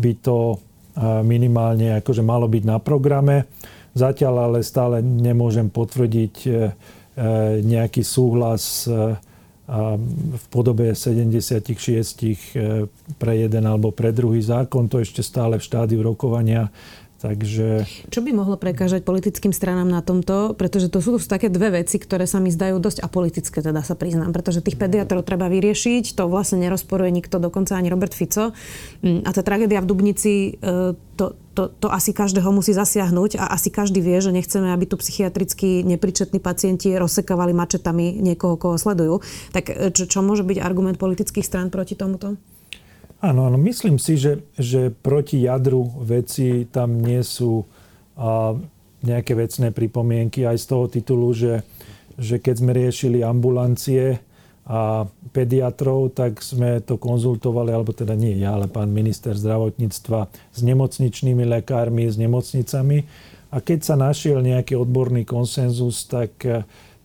[0.00, 0.56] by to
[1.28, 3.44] minimálne akože malo byť na programe.
[3.92, 6.54] Zatiaľ ale stále nemôžem potvrdiť e, e,
[7.62, 8.90] nejaký súhlas
[9.64, 9.80] e,
[10.36, 11.64] v podobe 76
[13.16, 14.88] pre jeden alebo pre druhý zákon.
[14.88, 16.68] To ešte stále v štádiu rokovania
[17.24, 17.88] Takže...
[18.12, 20.52] Čo by mohlo prekážať politickým stranám na tomto?
[20.60, 24.36] Pretože to sú také dve veci, ktoré sa mi zdajú dosť apolitické, teda sa priznám.
[24.36, 28.52] Pretože tých pediatrov treba vyriešiť, to vlastne nerozporuje nikto, dokonca ani Robert Fico.
[29.00, 33.56] Mm, a tá tragédia v Dubnici, e, to, to, to asi každého musí zasiahnuť a
[33.56, 39.24] asi každý vie, že nechceme, aby tu psychiatricky nepričetní pacienti rozsekávali mačetami niekoho, koho sledujú.
[39.56, 42.36] Tak e, čo, čo môže byť argument politických strán proti tomuto?
[43.24, 47.64] Áno, áno, myslím si, že, že proti jadru veci tam nie sú
[48.20, 48.52] a,
[49.00, 51.64] nejaké vecné pripomienky aj z toho titulu, že,
[52.20, 54.20] že keď sme riešili ambulancie
[54.68, 60.60] a pediatrov, tak sme to konzultovali, alebo teda nie ja, ale pán minister zdravotníctva s
[60.60, 63.08] nemocničnými lekármi, s nemocnicami.
[63.52, 66.44] A keď sa našiel nejaký odborný konsenzus, tak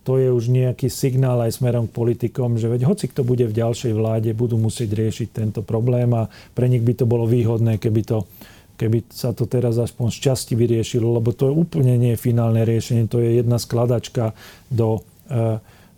[0.09, 3.53] to je už nejaký signál aj smerom k politikom, že veď hoci kto bude v
[3.53, 6.25] ďalšej vláde, budú musieť riešiť tento problém a
[6.57, 8.25] pre nich by to bolo výhodné, keby to
[8.73, 13.05] keby sa to teraz aspoň z časti vyriešilo, lebo to je úplne nie finálne riešenie,
[13.05, 14.33] to je jedna skladačka
[14.71, 15.37] do e, e,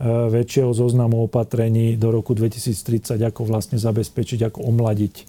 [0.09, 5.23] väčšieho zoznamu opatrení do roku 2030, ako vlastne zabezpečiť, ako omladiť e,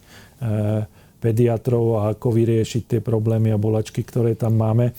[1.20, 4.96] pediatrov a ako vyriešiť tie problémy a bolačky, ktoré tam máme.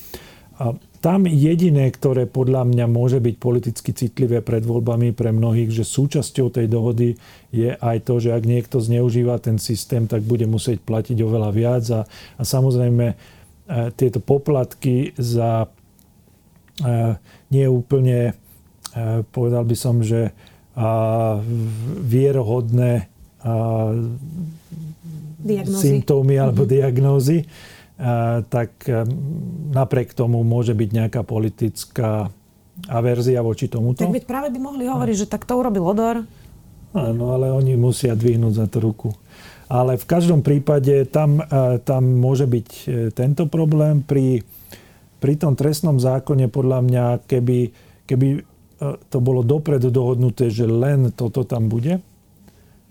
[0.61, 5.83] A tam jediné, ktoré podľa mňa môže byť politicky citlivé pred voľbami pre mnohých, že
[5.83, 7.19] súčasťou tej dohody
[7.51, 11.83] je aj to, že ak niekto zneužíva ten systém, tak bude musieť platiť oveľa viac.
[11.91, 12.07] A,
[12.39, 13.15] a samozrejme e,
[13.99, 17.19] tieto poplatky za e,
[17.51, 18.31] nie úplne,
[18.95, 20.31] e, povedal by som, že
[22.01, 23.05] vierohodné
[25.69, 26.73] symptómy alebo mm-hmm.
[28.49, 28.89] Tak
[29.69, 32.33] napriek tomu môže byť nejaká politická
[32.89, 34.01] averzia voči tomuto.
[34.01, 36.25] Tak veď práve by mohli hovoriť, že tak to urobil Odor.
[36.93, 39.09] Áno, ale oni musia dvihnúť za to ruku.
[39.65, 41.41] Ale v každom prípade tam,
[41.81, 44.05] tam môže byť e, tento problém.
[44.05, 44.45] Pri,
[45.17, 47.59] pri tom trestnom zákone podľa mňa, keby,
[48.05, 48.41] keby e,
[49.09, 51.97] to bolo dopredu dohodnuté, že len toto tam bude,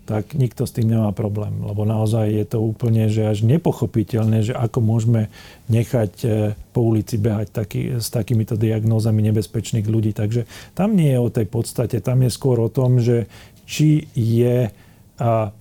[0.02, 1.62] tak nikto s tým nemá problém.
[1.62, 5.30] Lebo naozaj je to úplne že až nepochopiteľné, že ako môžeme
[5.70, 6.26] nechať e,
[6.74, 10.10] po ulici behať taký, s takýmito diagnózami nebezpečných ľudí.
[10.10, 13.30] Takže tam nie je o tej podstate, tam je skôr o tom, že
[13.62, 14.74] či je
[15.22, 15.54] a,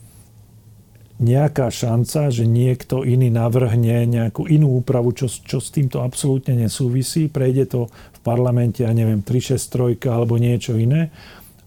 [1.21, 7.29] nejaká šanca, že niekto iný navrhne nejakú inú úpravu, čo, čo s týmto absolútne nesúvisí.
[7.29, 11.13] Prejde to v parlamente, ja neviem, 363 alebo niečo iné.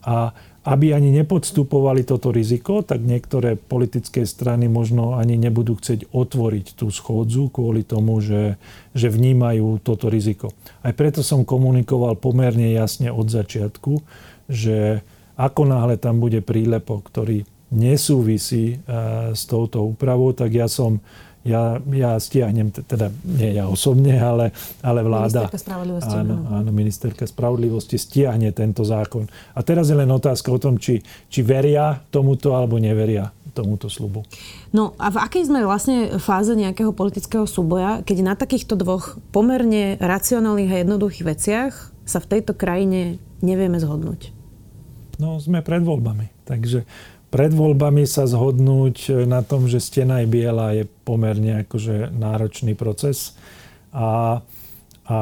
[0.02, 6.66] A aby ani nepodstupovali toto riziko, tak niektoré politické strany možno ani nebudú chcieť otvoriť
[6.80, 8.56] tú schôdzu kvôli tomu, že,
[8.96, 10.56] že vnímajú toto riziko.
[10.80, 14.00] Aj preto som komunikoval pomerne jasne od začiatku,
[14.48, 15.04] že
[15.36, 18.96] ako náhle tam bude prílepok, ktorý nesúvisí e,
[19.36, 21.02] s touto úpravou, tak ja som
[21.44, 25.44] ja, ja stiahnem, teda nie ja osobne, ale, ale vláda.
[25.44, 26.16] Ministerka spravodlivosti.
[26.16, 29.28] Áno, áno, ministerka spravodlivosti stiahne tento zákon.
[29.52, 34.26] A teraz je len otázka o tom, či, či veria tomuto alebo neveria tomuto slubu.
[34.74, 40.00] No a v akej sme vlastne fáze nejakého politického súboja, keď na takýchto dvoch pomerne
[40.02, 44.34] racionálnych a jednoduchých veciach sa v tejto krajine nevieme zhodnúť?
[45.22, 46.34] No, sme pred voľbami.
[46.44, 46.84] Takže
[47.34, 53.34] pred voľbami sa zhodnúť na tom, že stena je biela, je pomerne akože náročný proces.
[53.90, 54.38] A,
[55.02, 55.18] a,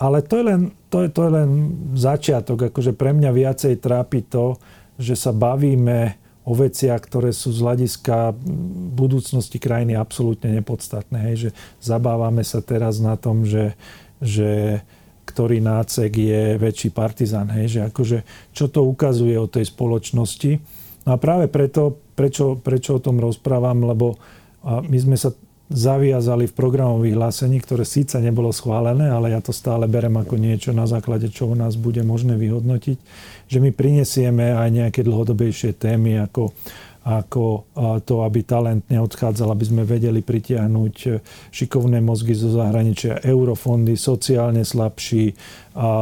[0.00, 1.50] ale to je, len, to, je, to je len
[1.92, 2.72] začiatok.
[2.72, 4.56] Akože pre mňa viacej trápi to,
[4.96, 6.16] že sa bavíme
[6.48, 8.32] o veciach, ktoré sú z hľadiska
[8.96, 11.28] budúcnosti krajiny absolútne nepodstatné.
[11.28, 11.50] Hej, že
[11.84, 13.76] zabávame sa teraz na tom, že,
[14.24, 14.80] že
[15.28, 17.52] ktorý nácek je väčší partizan.
[17.52, 18.18] Hej, že akože,
[18.56, 20.79] čo to ukazuje o tej spoločnosti
[21.10, 24.14] No a práve preto, prečo, prečo o tom rozprávam, lebo
[24.62, 25.34] my sme sa
[25.66, 30.70] zaviazali v programovom vyhlásení, ktoré síce nebolo schválené, ale ja to stále berem ako niečo,
[30.70, 32.98] na základe čoho nás bude možné vyhodnotiť,
[33.50, 36.54] že my prinesieme aj nejaké dlhodobejšie témy ako
[37.00, 37.64] ako
[38.04, 45.32] to, aby talent neodchádzal, aby sme vedeli pritiahnuť šikovné mozgy zo zahraničia, eurofondy, sociálne slabší,
[45.80, 45.92] a, a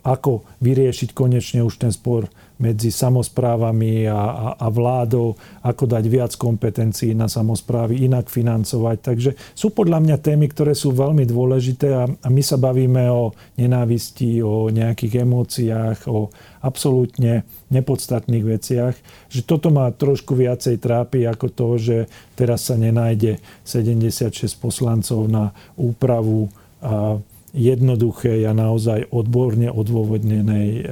[0.00, 2.24] ako vyriešiť konečne už ten spor
[2.58, 8.96] medzi samozprávami a, a, a vládou, ako dať viac kompetencií na samozprávy, inak financovať.
[8.98, 13.30] Takže sú podľa mňa témy, ktoré sú veľmi dôležité a, a my sa bavíme o
[13.54, 18.94] nenávisti, o nejakých emóciách, o absolútne nepodstatných veciach.
[19.30, 21.96] Že toto ma trošku viacej trápi ako to, že
[22.34, 26.50] teraz sa nenájde 76 poslancov na úpravu
[26.82, 27.22] a
[27.54, 30.84] jednoduchej a naozaj odborne odôvodnenej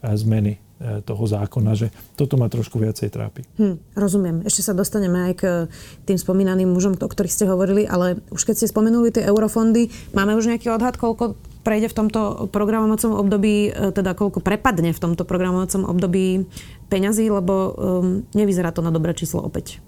[0.00, 3.44] zmeny E, toho zákona, že toto ma trošku viacej trápi.
[3.60, 4.36] Hm, rozumiem.
[4.48, 5.42] Ešte sa dostaneme aj k
[6.08, 10.32] tým spomínaným mužom, o ktorých ste hovorili, ale už keď ste spomenuli tie eurofondy, máme
[10.40, 15.28] už nejaký odhad, koľko prejde v tomto programovacom období, e, teda koľko prepadne v tomto
[15.28, 16.48] programovacom období
[16.88, 17.72] peňazí, lebo um,
[18.34, 19.78] nevyzerá to na dobré číslo opäť.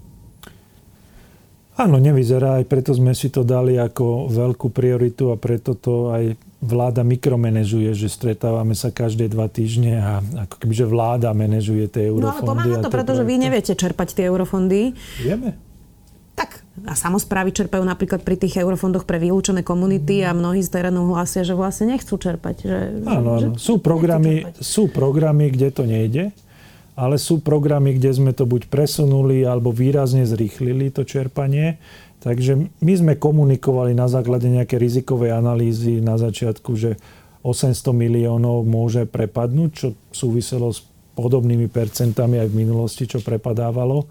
[1.73, 6.37] Áno, nevyzerá, aj preto sme si to dali ako veľkú prioritu a preto to aj
[6.63, 10.11] vláda mikromanežuje, že stretávame sa každé dva týždne a
[10.47, 12.29] ako kebyže vláda manažuje tie eurofondy.
[12.29, 14.93] No ale pomáha to, pretože vy neviete čerpať tie eurofondy.
[15.25, 15.57] Vieme.
[16.33, 21.13] Tak a samozprávy čerpajú napríklad pri tých eurofondoch pre vylúčené komunity a mnohí z terénu
[21.13, 22.55] hlásia, že vlastne nechcú čerpať.
[22.65, 23.49] Že, áno, áno.
[23.61, 26.33] Sú, programy, sú programy, kde to nejde,
[26.93, 31.81] ale sú programy, kde sme to buď presunuli alebo výrazne zrýchlili to čerpanie.
[32.23, 36.95] Takže my sme komunikovali na základe nejaké rizikovej analýzy na začiatku, že
[37.43, 40.87] 800 miliónov môže prepadnúť, čo súviselo s
[41.19, 44.07] podobnými percentami aj v minulosti, čo prepadávalo.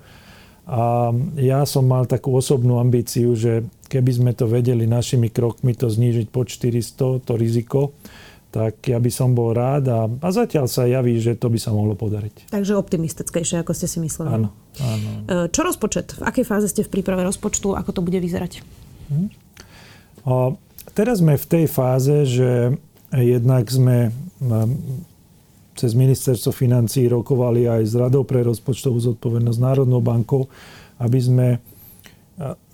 [0.68, 5.90] A ja som mal takú osobnú ambíciu, že keby sme to vedeli našimi krokmi to
[5.90, 7.96] znížiť po 400, to riziko,
[8.52, 11.72] tak ja by som bol rád a, a zatiaľ sa javí, že to by sa
[11.72, 12.52] mohlo podariť.
[12.52, 14.28] Takže optimistickejšie, ako ste si mysleli.
[14.28, 15.08] Áno, áno.
[15.24, 16.20] E, čo rozpočet?
[16.20, 17.72] V akej fáze ste v príprave rozpočtu?
[17.72, 18.60] Ako to bude vyzerať?
[19.08, 19.28] Hm.
[20.28, 20.52] A
[20.92, 22.76] teraz sme v tej fáze, že
[23.10, 24.12] jednak sme
[25.72, 30.46] cez ministerstvo financí rokovali aj s Radou pre rozpočtovú zodpovednosť Národnou bankou,
[31.00, 31.46] aby sme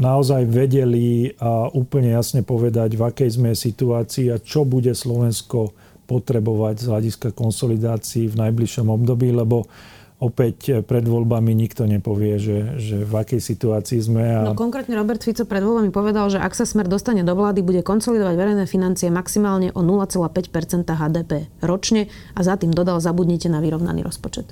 [0.00, 5.76] naozaj vedeli a úplne jasne povedať, v akej sme situácii a čo bude Slovensko
[6.08, 9.68] potrebovať z hľadiska konsolidácií v najbližšom období, lebo
[10.18, 14.24] opäť pred voľbami nikto nepovie, že, že v akej situácii sme.
[14.24, 14.50] A...
[14.50, 17.86] No konkrétne Robert Fico pred voľbami povedal, že ak sa Smer dostane do vlády, bude
[17.86, 24.02] konsolidovať verejné financie maximálne o 0,5% HDP ročne a za tým dodal, zabudnite na vyrovnaný
[24.02, 24.50] rozpočet.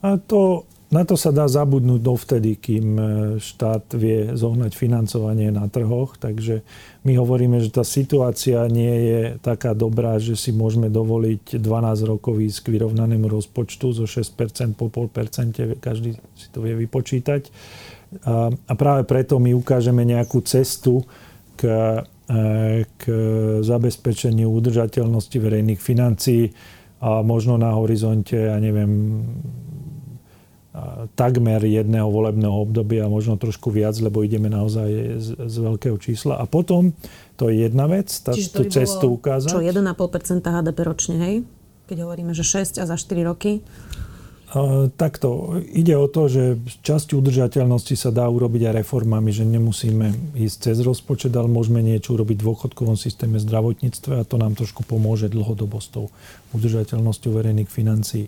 [0.00, 3.04] A to na to sa dá zabudnúť dovtedy, kým e,
[3.38, 6.18] štát vie zohnať financovanie na trhoch.
[6.18, 6.66] Takže
[7.06, 12.42] my hovoríme, že tá situácia nie je taká dobrá, že si môžeme dovoliť 12 rokov
[12.42, 15.78] ísť k vyrovnanému rozpočtu zo 6% po 0,5%.
[15.78, 17.46] Každý si to vie vypočítať.
[18.26, 21.06] A, a práve preto my ukážeme nejakú cestu
[21.54, 21.70] k,
[22.26, 23.02] e, k
[23.62, 26.50] zabezpečeniu udržateľnosti verejných financií
[26.98, 29.22] a možno na horizonte, ja neviem,
[31.16, 34.88] takmer jedného volebného obdobia, možno trošku viac, lebo ideme naozaj
[35.18, 36.38] z, z veľkého čísla.
[36.40, 36.92] A potom,
[37.34, 39.50] to je jedna vec, tá, Čiže tú cestu ukázať.
[39.50, 41.34] Čo, 1,5% HDP ročne, hej?
[41.90, 43.64] Keď hovoríme, že 6 a za 4 roky?
[44.50, 45.62] Uh, takto.
[45.62, 50.76] Ide o to, že časť udržateľnosti sa dá urobiť aj reformami, že nemusíme ísť cez
[50.82, 55.78] rozpočet, ale môžeme niečo urobiť v dôchodkovom systéme zdravotníctva a to nám trošku pomôže dlhodobo
[55.78, 56.10] s tou
[56.50, 58.26] udržateľnosťou verejných financií.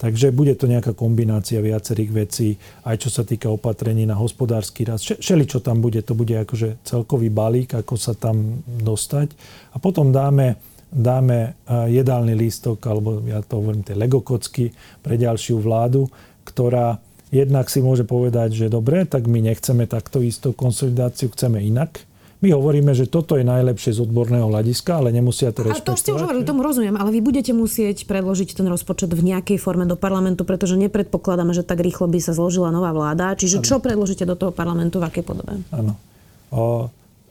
[0.00, 2.56] Takže bude to nejaká kombinácia viacerých vecí,
[2.88, 5.04] aj čo sa týka opatrení na hospodársky rast.
[5.20, 9.28] Šeli, čo tam bude, to bude akože celkový balík, ako sa tam dostať.
[9.72, 10.56] A potom dáme,
[10.88, 14.72] dáme jedálny lístok, alebo ja to hovorím, tie legokocky
[15.04, 16.08] pre ďalšiu vládu,
[16.48, 16.96] ktorá
[17.28, 22.08] jednak si môže povedať, že dobre, tak my nechceme takto istú konsolidáciu, chceme inak.
[22.40, 25.84] My hovoríme, že toto je najlepšie z odborného hľadiska, ale nemusia to rešpektovať.
[25.84, 29.20] A to ste už hovorili, tomu rozumiem, ale vy budete musieť predložiť ten rozpočet v
[29.20, 33.36] nejakej forme do parlamentu, pretože nepredpokladáme, že tak rýchlo by sa zložila nová vláda.
[33.36, 33.66] Čiže ano.
[33.68, 35.60] čo predložíte do toho parlamentu, v akej podobe?
[35.68, 36.00] Áno.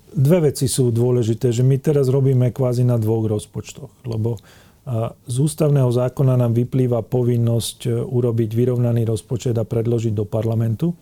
[0.09, 4.37] Dve veci sú dôležité, že my teraz robíme kvázi na dvoch rozpočtoch, lebo
[5.29, 10.97] z ústavného zákona nám vyplýva povinnosť e, urobiť vyrovnaný rozpočet a predložiť do parlamentu.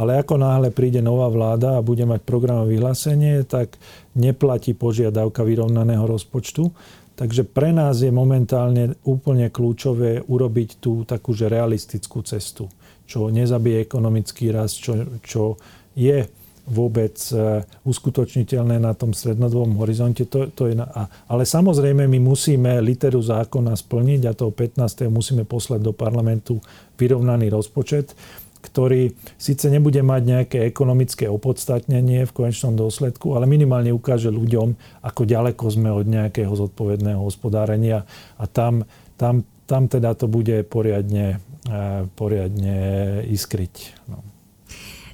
[0.00, 3.76] Ale ako náhle príde nová vláda a bude mať programové vyhlásenie, tak
[4.16, 6.72] neplatí požiadavka vyrovnaného rozpočtu.
[7.20, 12.64] Takže pre nás je momentálne úplne kľúčové urobiť tú takúže realistickú cestu,
[13.04, 15.60] čo nezabije ekonomický rast, čo, čo
[15.92, 16.24] je
[16.70, 20.24] vôbec e, uskutočniteľné na tom strednodobom horizonte.
[20.30, 20.86] To, to je na,
[21.26, 25.10] ale samozrejme my musíme literu zákona splniť a toho 15.
[25.10, 26.62] musíme poslať do parlamentu
[26.96, 28.14] vyrovnaný rozpočet
[28.60, 35.22] ktorý síce nebude mať nejaké ekonomické opodstatnenie v konečnom dôsledku, ale minimálne ukáže ľuďom, ako
[35.24, 38.04] ďaleko sme od nejakého zodpovedného hospodárenia
[38.36, 38.84] a tam,
[39.16, 42.78] tam, tam teda to bude poriadne, eh, poriadne
[43.26, 44.06] iskryť.
[44.06, 44.29] No.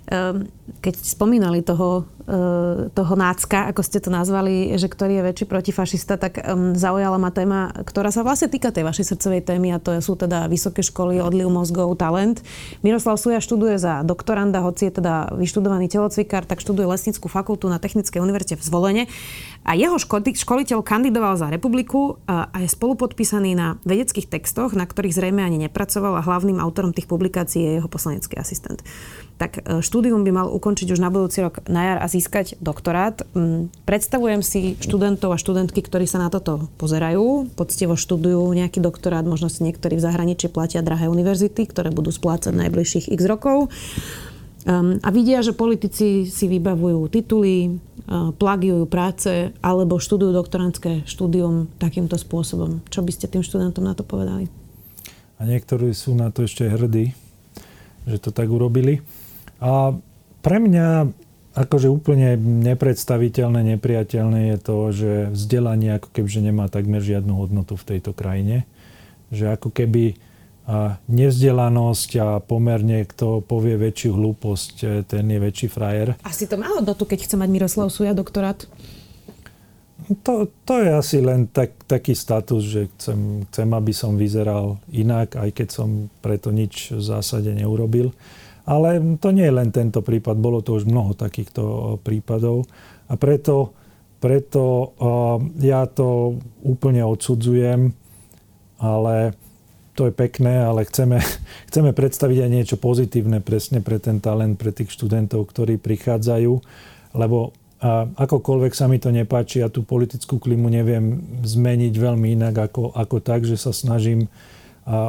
[0.07, 0.47] Ehm,
[0.83, 6.15] keď spomínali toho, eh, toho nácka, ako ste to nazvali, že ktorý je väčší protifašista,
[6.15, 9.99] tak ehm, zaujala ma téma, ktorá sa vlastne týka tej vašej srdcovej témy a to
[9.99, 12.39] sú teda vysoké školy, odliv mozgov, talent.
[12.87, 17.83] Miroslav Suja študuje za doktoranda, hoci je teda vyštudovaný telocvikár, tak študuje lesnickú fakultu na
[17.83, 19.05] Technickej univerzite v Zvolene.
[19.67, 25.43] A jeho školiteľ kandidoval za republiku a je spolupodpísaný na vedeckých textoch, na ktorých zrejme
[25.43, 28.87] ani nepracoval a hlavným autorom tých publikácií je jeho poslanecký asistent
[29.37, 33.21] tak e, štúdium by mal ukončiť už na budúci rok na jar a získať doktorát.
[33.37, 39.29] Mm, predstavujem si študentov a študentky, ktorí sa na toto pozerajú, poctivo študujú nejaký doktorát,
[39.29, 43.69] možno si niektorí v zahraničí platia drahé univerzity, ktoré budú splácať najbližších x rokov.
[44.67, 51.71] Um, a vidia, že politici si vybavujú tituly, uh, plagiujú práce alebo študujú doktorantské štúdium
[51.79, 52.83] takýmto spôsobom.
[52.91, 54.51] Čo by ste tým študentom na to povedali?
[55.39, 57.15] A niektorí sú na to ešte hrdí,
[58.11, 59.07] že to tak urobili.
[59.63, 59.97] A
[60.45, 61.11] pre mňa
[61.57, 67.81] akože úplne nepredstaviteľné, nepriateľné je to, že vzdelanie ako keby že nemá takmer žiadnu hodnotu
[67.81, 68.69] v tejto krajine.
[69.33, 70.21] Že ako keby
[71.07, 76.19] nevzdelanosť a pomerne kto povie väčšiu hlúposť, e, ten je väčší frajer.
[76.27, 78.67] Asi to má hodnotu, keď chce mať Miroslav Suja doktorát?
[80.27, 85.39] To, to je asi len tak, taký status, že chcem, chcem, aby som vyzeral inak,
[85.39, 88.11] aj keď som preto nič v zásade neurobil.
[88.67, 92.67] Ale to nie je len tento prípad, bolo to už mnoho takýchto prípadov.
[93.07, 93.71] A preto,
[94.19, 94.91] preto
[95.63, 97.95] ja to úplne odsudzujem,
[98.83, 99.39] ale
[99.97, 101.23] to je pekné, ale chceme,
[101.71, 106.53] chceme predstaviť aj niečo pozitívne presne pre ten talent, pre tých študentov, ktorí prichádzajú,
[107.17, 112.73] lebo a akokoľvek sa mi to nepáči, ja tú politickú klimu neviem zmeniť veľmi inak
[112.73, 114.33] ako, ako tak, že sa snažím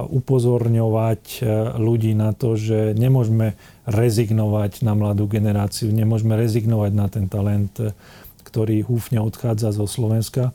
[0.09, 1.41] upozorňovať e,
[1.78, 3.53] ľudí na to, že nemôžeme
[3.86, 7.93] rezignovať na mladú generáciu, nemôžeme rezignovať na ten talent, e,
[8.41, 10.49] ktorý húfne odchádza zo Slovenska,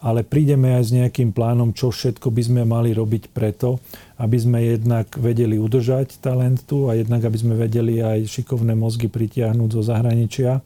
[0.00, 3.76] ale prídeme aj s nejakým plánom, čo všetko by sme mali robiť preto,
[4.16, 9.12] aby sme jednak vedeli udržať talent tu a jednak aby sme vedeli aj šikovné mozgy
[9.12, 10.64] pritiahnuť zo zahraničia.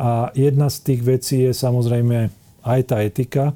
[0.00, 2.32] A jedna z tých vecí je samozrejme
[2.64, 3.52] aj tá etika,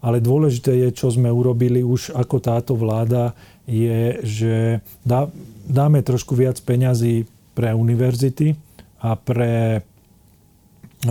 [0.00, 3.32] ale dôležité je, čo sme urobili už ako táto vláda,
[3.66, 4.54] je, že
[5.02, 5.26] dá,
[5.66, 7.26] dáme trošku viac peňazí
[7.56, 8.54] pre univerzity
[9.02, 9.80] a pre e,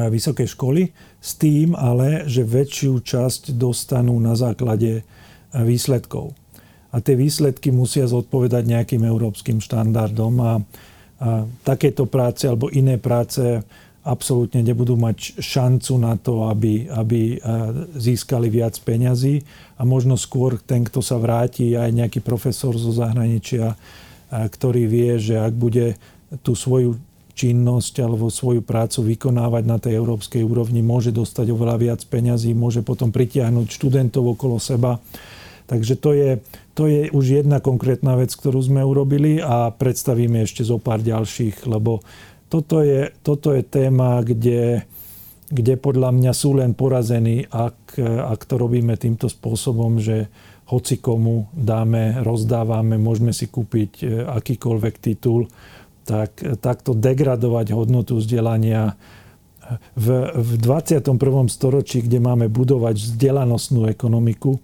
[0.10, 5.04] vysoké školy s tým ale, že väčšiu časť dostanú na základe e,
[5.66, 6.38] výsledkov.
[6.96, 10.54] A tie výsledky musia zodpovedať nejakým európskym štandardom a, a
[11.68, 13.42] takéto práce alebo iné práce
[14.06, 17.42] absolútne nebudú mať šancu na to, aby, aby
[17.98, 19.42] získali viac peňazí
[19.76, 23.74] a možno skôr ten, kto sa vráti, aj nejaký profesor zo zahraničia,
[24.30, 25.98] ktorý vie, že ak bude
[26.46, 27.02] tú svoju
[27.36, 32.80] činnosť alebo svoju prácu vykonávať na tej európskej úrovni, môže dostať oveľa viac peňazí, môže
[32.86, 35.04] potom pritiahnuť študentov okolo seba.
[35.66, 36.30] Takže to je,
[36.78, 41.66] to je už jedna konkrétna vec, ktorú sme urobili a predstavíme ešte zo pár ďalších,
[41.66, 42.06] lebo
[42.50, 44.86] toto je, toto je téma, kde,
[45.50, 50.30] kde podľa mňa sú len porazení, ak, ak to robíme týmto spôsobom, že
[50.66, 55.46] hoci komu dáme, rozdávame, môžeme si kúpiť e, akýkoľvek titul,
[56.06, 58.98] tak takto degradovať hodnotu vzdelania
[59.98, 61.02] v, v 21.
[61.50, 64.62] storočí, kde máme budovať vzdelanostnú ekonomiku,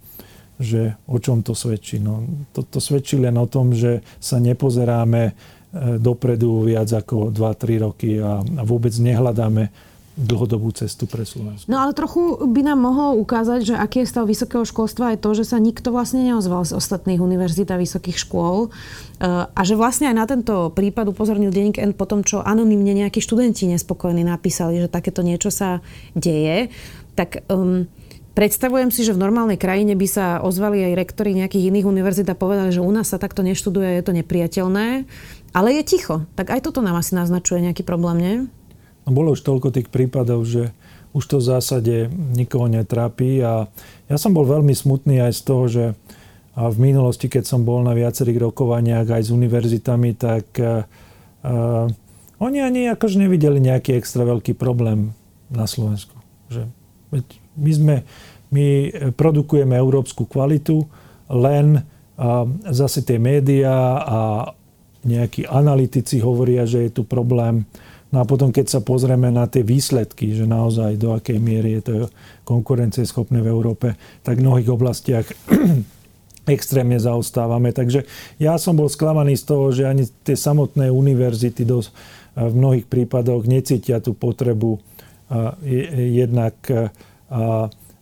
[0.62, 1.98] že o čom to svedčí?
[1.98, 2.22] No,
[2.54, 5.34] to, to svedčí len o tom, že sa nepozeráme
[5.74, 11.72] dopredu viac ako 2-3 roky a vôbec nehľadáme dlhodobú cestu pre Slovensko.
[11.72, 15.30] No ale trochu by nám mohlo ukázať, že aký je stav vysokého školstva je to,
[15.32, 20.12] že sa nikto vlastne neozval z ostatných univerzít a vysokých škôl eh, a že vlastne
[20.12, 24.84] aj na tento prípad upozornil Denník N po tom, čo anonymne nejakí študenti nespokojní napísali,
[24.84, 25.80] že takéto niečo sa
[26.12, 26.68] deje.
[27.16, 27.88] Tak um,
[28.32, 32.40] Predstavujem si, že v normálnej krajine by sa ozvali aj rektori nejakých iných univerzít a
[32.40, 35.04] povedali, že u nás sa takto neštuduje, je to nepriateľné,
[35.52, 36.28] ale je ticho.
[36.36, 38.36] Tak aj toto nám asi naznačuje nejaký problém, nie?
[39.08, 40.72] No, bolo už toľko tých prípadov, že
[41.12, 43.68] už to v zásade nikoho netrápi a
[44.08, 45.84] ja som bol veľmi smutný aj z toho, že
[46.56, 50.84] v minulosti, keď som bol na viacerých rokovaniach aj s univerzitami, tak uh,
[52.40, 55.16] oni ani akože nevideli nejaký extra veľký problém
[55.48, 56.16] na Slovensku.
[56.52, 56.68] Že,
[57.56, 57.96] my, sme,
[58.52, 58.68] my
[59.16, 60.88] produkujeme európsku kvalitu,
[61.32, 61.88] len
[62.68, 64.20] zase tie médiá a
[65.06, 67.66] nejakí analytici hovoria, že je tu problém
[68.12, 71.82] No a potom, keď sa pozrieme na tie výsledky, že naozaj do akej miery je
[71.82, 71.94] to
[72.44, 75.24] konkurencieschopné v Európe, tak v mnohých oblastiach
[76.56, 77.72] extrémne zaostávame.
[77.72, 78.04] Takže
[78.36, 81.90] ja som bol sklamaný z toho, že ani tie samotné univerzity dosť,
[82.32, 84.80] v mnohých prípadoch necítia tú potrebu
[85.92, 86.56] jednak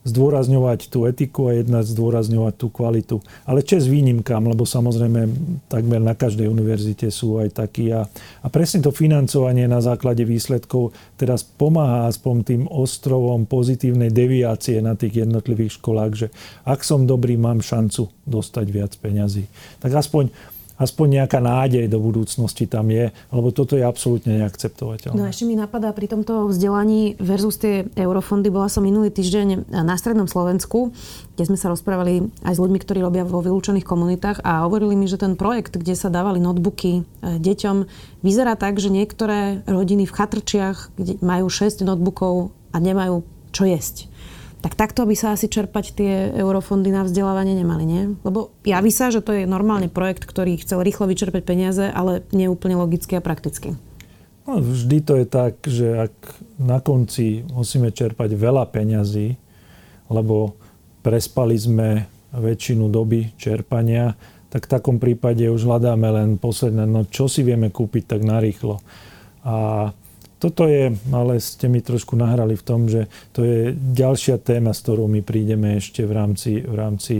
[0.09, 3.17] zdôrazňovať tú etiku a jedna zdôrazňovať tú kvalitu.
[3.45, 5.29] Ale čes výnimkám, lebo samozrejme
[5.69, 7.93] takmer na každej univerzite sú aj takí.
[7.93, 8.09] A,
[8.43, 14.97] a presne to financovanie na základe výsledkov teraz pomáha aspoň tým ostrovom pozitívnej deviácie na
[14.97, 16.27] tých jednotlivých školách, že
[16.65, 19.45] ak som dobrý, mám šancu dostať viac peňazí.
[19.79, 20.33] Tak aspoň
[20.79, 25.13] aspoň nejaká nádej do budúcnosti tam je, lebo toto je absolútne neakceptovateľné.
[25.13, 28.47] No ešte mi napadá pri tomto vzdelaní versus tie eurofondy.
[28.49, 30.95] Bola som minulý týždeň na Strednom Slovensku,
[31.35, 35.05] kde sme sa rozprávali aj s ľuďmi, ktorí robia vo vylúčených komunitách a hovorili mi,
[35.05, 37.77] že ten projekt, kde sa dávali notebooky e, deťom,
[38.23, 44.08] vyzerá tak, že niektoré rodiny v chatrčiach kde majú 6 notebookov a nemajú čo jesť
[44.59, 48.03] tak takto by sa asi čerpať tie eurofondy na vzdelávanie nemali, nie?
[48.27, 52.51] Lebo javí sa, že to je normálne projekt, ktorý chcel rýchlo vyčerpať peniaze, ale nie
[52.51, 53.79] úplne logicky a prakticky.
[54.43, 56.15] No, vždy to je tak, že ak
[56.59, 59.37] na konci musíme čerpať veľa peňazí,
[60.09, 60.57] lebo
[61.05, 64.17] prespali sme väčšinu doby čerpania,
[64.49, 68.81] tak v takom prípade už hľadáme len posledné, no čo si vieme kúpiť tak narýchlo.
[69.45, 69.89] A
[70.39, 74.81] toto je, ale ste mi trošku nahrali v tom, že to je ďalšia téma, s
[74.87, 77.15] ktorou my prídeme ešte v rámci, v rámci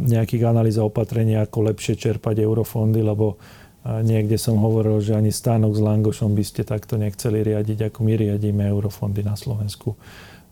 [0.00, 3.36] nejakých analýz a opatrenia, ako lepšie čerpať eurofondy, lebo
[3.84, 8.12] niekde som hovoril, že ani stánok s Langošom by ste takto nechceli riadiť, ako my
[8.16, 9.94] riadíme eurofondy na Slovensku.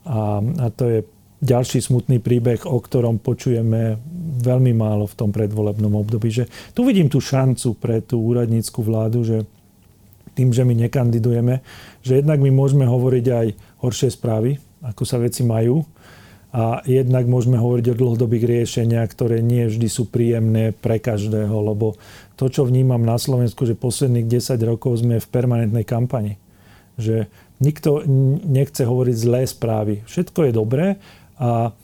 [0.05, 0.99] A, a to je
[1.41, 3.97] ďalší smutný príbeh, o ktorom počujeme
[4.41, 6.29] veľmi málo v tom predvolebnom období.
[6.33, 9.37] Že tu vidím tú šancu pre tú úradnícku vládu, že
[10.37, 11.65] tým, že my nekandidujeme,
[12.05, 13.47] že jednak my môžeme hovoriť aj
[13.81, 15.81] horšie správy, ako sa veci majú,
[16.57, 21.99] a jednak môžeme hovoriť o dlhodobých riešeniach, ktoré nie vždy sú príjemné pre každého, lebo
[22.39, 26.39] to, čo vnímam na Slovensku, že posledných 10 rokov sme v permanentnej kampani.
[26.95, 27.27] Že
[27.59, 28.07] nikto
[28.47, 30.07] nechce hovoriť zlé správy.
[30.07, 30.85] Všetko je dobré
[31.35, 31.75] a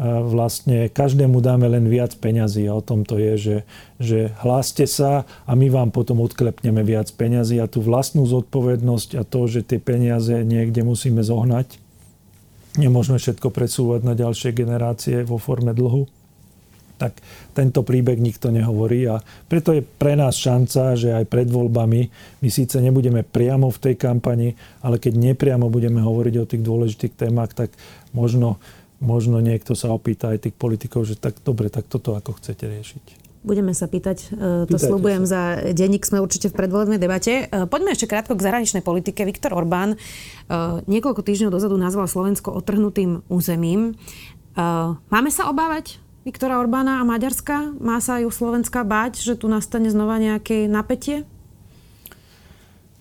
[0.00, 3.56] vlastne každému dáme len viac peňazí a o tom to je, že,
[4.00, 9.22] že hláste sa a my vám potom odklepneme viac peňazí a tú vlastnú zodpovednosť a
[9.28, 11.76] to, že tie peniaze niekde musíme zohnať,
[12.80, 16.08] nemôžeme všetko presúvať na ďalšie generácie vo forme dlhu,
[16.96, 17.18] tak
[17.50, 19.18] tento príbeh nikto nehovorí a
[19.50, 22.00] preto je pre nás šanca, že aj pred voľbami
[22.40, 27.18] my síce nebudeme priamo v tej kampani, ale keď nepriamo budeme hovoriť o tých dôležitých
[27.18, 27.74] témach, tak
[28.14, 28.62] možno
[29.02, 33.04] možno niekto sa opýta aj tých politikov, že tak dobre, tak toto ako chcete riešiť.
[33.42, 35.58] Budeme sa pýtať, e, to Pýtajte slúbujem sa.
[35.58, 37.50] za denník, sme určite v predvolebnej debate.
[37.50, 39.26] E, poďme ešte krátko k zahraničnej politike.
[39.26, 39.96] Viktor Orbán e,
[40.86, 43.98] niekoľko týždňov dozadu nazval Slovensko otrhnutým územím.
[45.08, 45.96] Máme sa obávať
[46.28, 47.72] Viktora Orbána a Maďarska?
[47.80, 51.24] Má sa ju Slovenska báť, že tu nastane znova nejaké napätie?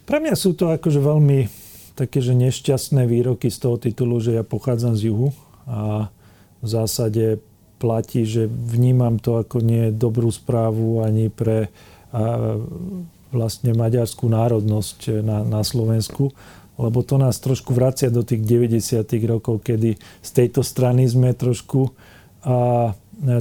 [0.08, 1.52] Pre mňa sú to akože veľmi
[2.00, 5.36] také, že nešťastné výroky z toho titulu, že ja pochádzam z juhu
[5.68, 6.10] a
[6.62, 7.42] v zásade
[7.82, 11.74] platí, že vnímam to ako nie dobrú správu ani pre
[12.14, 12.62] a,
[13.32, 16.36] vlastne maďarskú národnosť na, na Slovensku,
[16.76, 19.02] lebo to nás trošku vracia do tých 90.
[19.26, 21.90] rokov, kedy z tejto strany sme trošku
[22.46, 22.92] a,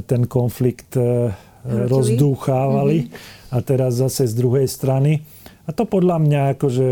[0.07, 1.33] ten konflikt a,
[1.65, 3.53] e, rozdúchávali mm-hmm.
[3.53, 5.25] a teraz zase z druhej strany.
[5.69, 6.87] A to podľa mňa akože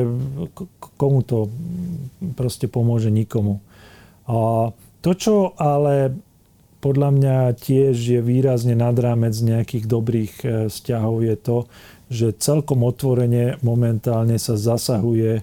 [0.99, 1.51] komu to
[2.35, 3.63] proste pomôže nikomu.
[4.29, 4.71] A
[5.01, 6.17] to, čo ale
[6.79, 11.59] podľa mňa tiež je výrazne nad rámec nejakých dobrých e, vzťahov je to,
[12.09, 15.43] že celkom otvorene momentálne sa zasahuje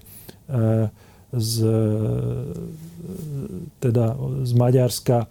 [1.36, 1.54] z,
[3.82, 4.06] teda
[4.46, 5.28] z Maďarska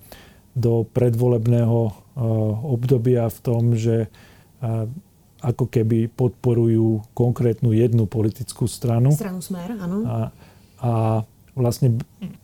[0.56, 1.80] do predvolebného
[2.64, 4.08] obdobia v tom, že
[5.46, 9.14] ako keby podporujú konkrétnu jednu politickú stranu.
[9.14, 9.98] Stranu Smer, áno.
[10.08, 10.18] A,
[10.82, 10.94] a
[11.56, 11.96] vlastne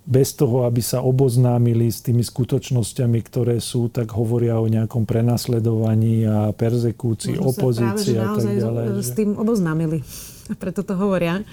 [0.07, 6.23] bez toho, aby sa oboznámili s tými skutočnosťami, ktoré sú, tak hovoria o nejakom prenasledovaní
[6.23, 8.85] a perzekúcii opozície a tak ďalej.
[9.03, 9.99] S tým oboznámili.
[10.47, 11.43] A preto to hovoria.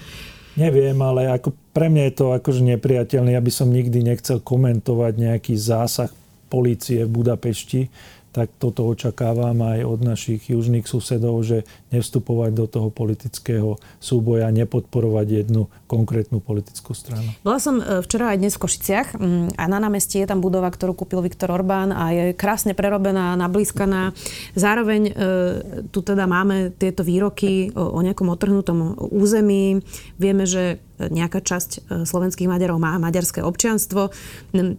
[0.55, 3.35] Neviem, ale ako pre mňa je to akože nepriateľné.
[3.35, 6.09] Ja by som nikdy nechcel komentovať nejaký zásah
[6.49, 7.81] polície v Budapešti
[8.29, 15.45] tak toto očakávam aj od našich južných susedov, že nevstupovať do toho politického súboja, nepodporovať
[15.45, 17.33] jednu konkrétnu politickú stranu.
[17.41, 20.69] Bola som e, včera aj dnes v Košiciach mm, a na námestí je tam budova,
[20.69, 24.13] ktorú kúpil Viktor Orbán a je krásne prerobená, nablískaná.
[24.53, 25.13] Zároveň e,
[25.89, 29.81] tu teda máme tieto výroky o nejakom otrhnutom území.
[30.21, 34.11] Vieme, že nejaká časť e, slovenských Maďarov má maďarské občianstvo.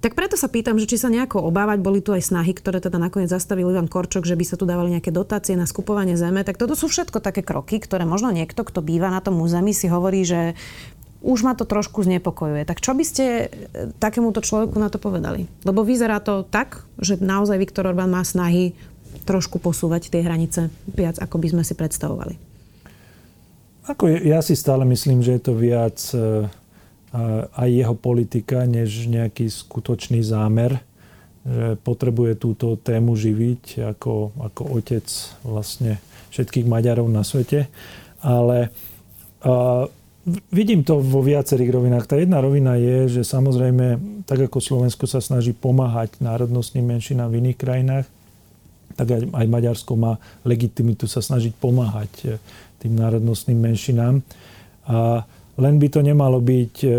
[0.05, 3.01] Tak preto sa pýtam, že či sa nejako obávať, boli tu aj snahy, ktoré teda
[3.01, 6.45] nakoniec zastavil Ivan Korčok, že by sa tu dávali nejaké dotácie na skupovanie zeme.
[6.45, 9.89] Tak toto sú všetko také kroky, ktoré možno niekto, kto býva na tom území, si
[9.89, 10.53] hovorí, že
[11.21, 12.65] už ma to trošku znepokojuje.
[12.65, 13.47] Tak čo by ste e,
[14.01, 15.49] takémuto človeku na to povedali?
[15.65, 18.73] Lebo vyzerá to tak, že naozaj Viktor Orbán má snahy
[19.29, 22.50] trošku posúvať tie hranice viac, ako by sme si predstavovali.
[23.89, 26.45] Ako ja si stále myslím, že je to viac e,
[27.57, 30.85] aj jeho politika, než nejaký skutočný zámer,
[31.41, 35.07] že potrebuje túto tému živiť ako, ako otec
[35.41, 35.97] vlastne
[36.31, 37.73] všetkých Maďarov na svete.
[38.21, 38.69] Ale
[40.53, 42.05] vidím to vo viacerých rovinách.
[42.05, 43.97] Tá jedna rovina je, že samozrejme,
[44.29, 48.07] tak ako Slovensko sa snaží pomáhať národnostným menšinám v iných krajinách,
[49.01, 52.37] tak aj, Maďarsko má legitimitu sa snažiť pomáhať
[52.81, 54.25] tým národnostným menšinám.
[54.91, 55.23] A
[55.61, 56.95] len by to nemalo byť e, e,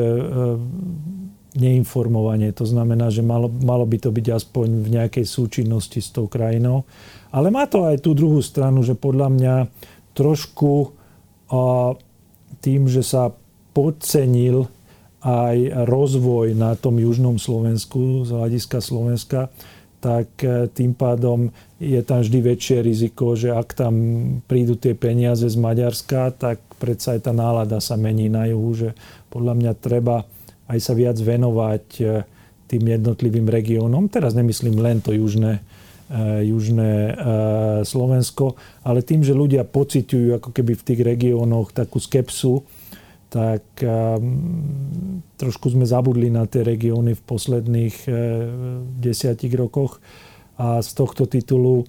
[1.57, 2.53] neinformovanie.
[2.55, 6.87] To znamená, že malo, malo by to byť aspoň v nejakej súčinnosti s tou krajinou.
[7.33, 9.55] Ale má to aj tú druhú stranu, že podľa mňa
[10.15, 10.95] trošku
[12.63, 13.35] tým, že sa
[13.75, 14.67] podcenil
[15.21, 19.53] aj rozvoj na tom južnom Slovensku z hľadiska Slovenska,
[20.01, 23.93] tak e, tým pádom je tam vždy väčšie riziko, že ak tam
[24.49, 28.89] prídu tie peniaze z Maďarska, tak predsa aj tá nálada sa mení na juhu, že
[29.29, 30.25] podľa mňa treba
[30.65, 32.03] aj sa viac venovať e,
[32.65, 34.09] tým jednotlivým regiónom.
[34.09, 35.61] Teraz nemyslím len to južné,
[36.09, 37.13] e, južné
[37.85, 42.65] Slovensko, ale tým, že ľudia pociťujú ako keby v tých regiónoch takú skepsu,
[43.31, 48.15] tak um, trošku sme zabudli na tie regióny v posledných uh,
[48.99, 50.03] desiatich rokoch
[50.59, 51.87] a z tohto titulu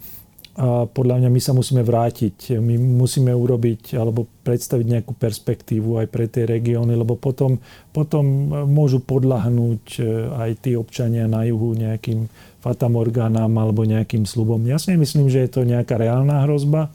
[0.52, 2.60] a podľa mňa my sa musíme vrátiť.
[2.60, 7.56] My musíme urobiť alebo predstaviť nejakú perspektívu aj pre tie regióny, lebo potom,
[7.88, 10.04] potom môžu podľahnúť
[10.36, 12.28] aj tí občania na juhu nejakým
[12.60, 14.60] fatamorgánám alebo nejakým slubom.
[14.68, 16.92] Ja si myslím, že je to nejaká reálna hrozba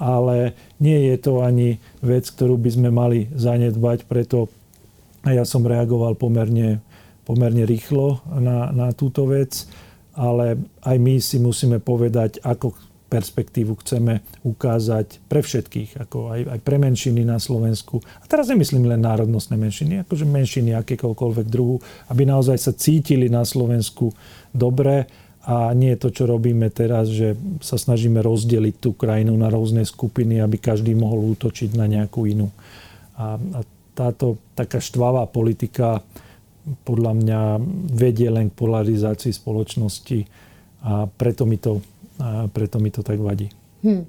[0.00, 4.48] ale nie je to ani vec, ktorú by sme mali zanedbať, preto
[5.28, 6.80] ja som reagoval pomerne,
[7.28, 9.68] pomerne rýchlo na, na túto vec,
[10.16, 12.72] ale aj my si musíme povedať, ako
[13.10, 17.98] perspektívu chceme ukázať pre všetkých, ako aj, aj pre menšiny na Slovensku.
[18.22, 23.42] A teraz nemyslím len národnostné menšiny, akože menšiny akékoľvek druhu, aby naozaj sa cítili na
[23.42, 24.14] Slovensku
[24.54, 27.32] dobre a nie je to, čo robíme teraz, že
[27.64, 32.52] sa snažíme rozdeliť tú krajinu na rôzne skupiny, aby každý mohol útočiť na nejakú inú.
[33.16, 33.60] A, a
[33.96, 36.04] táto taká štvavá politika
[36.84, 37.40] podľa mňa
[37.88, 40.28] vedie len k polarizácii spoločnosti
[40.84, 41.80] a preto mi to,
[42.52, 43.48] preto mi to tak vadí.
[43.80, 44.04] Hmm.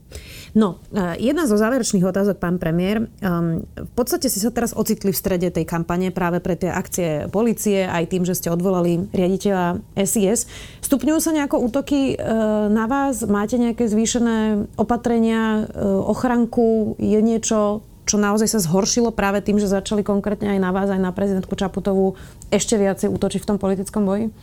[0.52, 3.08] No, e, jedna zo záverečných otázok, pán premiér.
[3.24, 7.32] Um, v podstate si sa teraz ocitli v strede tej kampane práve pre tie akcie
[7.32, 10.52] policie, aj tým, že ste odvolali riaditeľa SIS.
[10.84, 13.24] Stupňujú sa nejako útoky uh, na vás?
[13.24, 17.00] Máte nejaké zvýšené opatrenia, uh, ochranku?
[17.00, 21.00] Je niečo, čo naozaj sa zhoršilo práve tým, že začali konkrétne aj na vás, aj
[21.00, 22.20] na prezidentku Čaputovú
[22.52, 24.36] ešte viacej útočiť v tom politickom boji?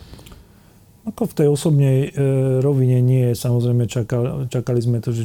[1.09, 2.09] Ako v tej osobnej e,
[2.61, 3.33] rovine nie.
[3.33, 5.25] Samozrejme čakali, čakali sme to, že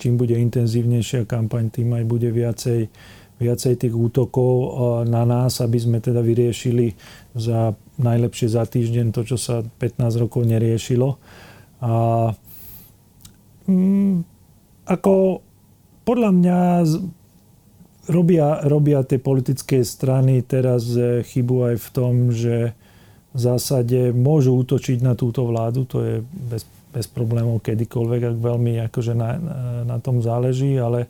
[0.00, 2.88] čím bude intenzívnejšia kampaň, tým aj bude viacej,
[3.36, 4.72] viacej tých útokov
[5.04, 6.96] na nás, aby sme teda vyriešili
[7.36, 11.20] za najlepšie za týždeň to, čo sa 15 rokov neriešilo.
[11.84, 11.92] A
[13.68, 14.24] mm,
[14.88, 15.44] ako
[16.08, 16.58] podľa mňa
[18.08, 22.72] robia, robia tie politické strany teraz e, chybu aj v tom, že
[23.30, 28.72] v zásade môžu útočiť na túto vládu, to je bez, bez problémov kedykoľvek, ak veľmi
[28.90, 29.30] akože na,
[29.86, 31.06] na tom záleží, ale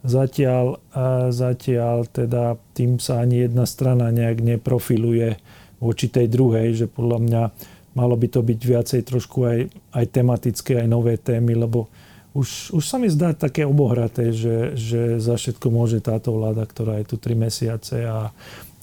[0.00, 0.80] Zatiaľ,
[1.28, 5.36] zatiaľ teda tým sa ani jedna strana nejak neprofiluje
[5.76, 7.42] voči tej druhej, že podľa mňa
[7.92, 9.58] malo by to byť viacej trošku aj,
[9.92, 11.92] aj tematické, aj nové témy, lebo
[12.32, 16.96] už, už sa mi zdá také obohraté, že, že za všetko môže táto vláda, ktorá
[17.04, 18.32] je tu 3 mesiace a,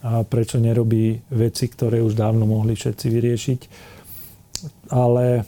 [0.06, 3.62] a prečo nerobí veci, ktoré už dávno mohli všetci vyriešiť.
[4.94, 5.46] Ale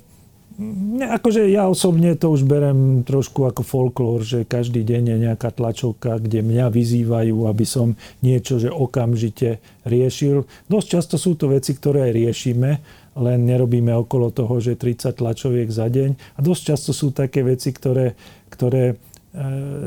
[0.60, 5.56] Ne, akože ja osobne to už berem trošku ako folklór, že každý deň je nejaká
[5.56, 10.44] tlačovka, kde mňa vyzývajú, aby som niečo, že okamžite riešil.
[10.68, 12.72] Dosť často sú to veci, ktoré aj riešime,
[13.16, 16.36] len nerobíme okolo toho, že 30 tlačoviek za deň.
[16.36, 18.20] A dosť často sú také veci, ktoré,
[18.52, 18.96] ktoré e,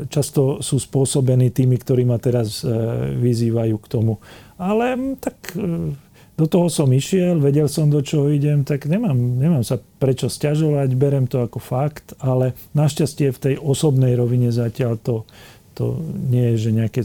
[0.09, 2.73] často sú spôsobení tými, ktorí ma teraz e,
[3.21, 4.17] vyzývajú k tomu.
[4.63, 5.91] Ale tak e,
[6.33, 10.95] do toho som išiel, vedel som, do čoho idem, tak nemám, nemám sa prečo stiažovať,
[10.95, 15.27] berem to ako fakt, ale našťastie v tej osobnej rovine zatiaľ to,
[15.75, 15.99] to
[16.31, 17.01] nie je, že nejaké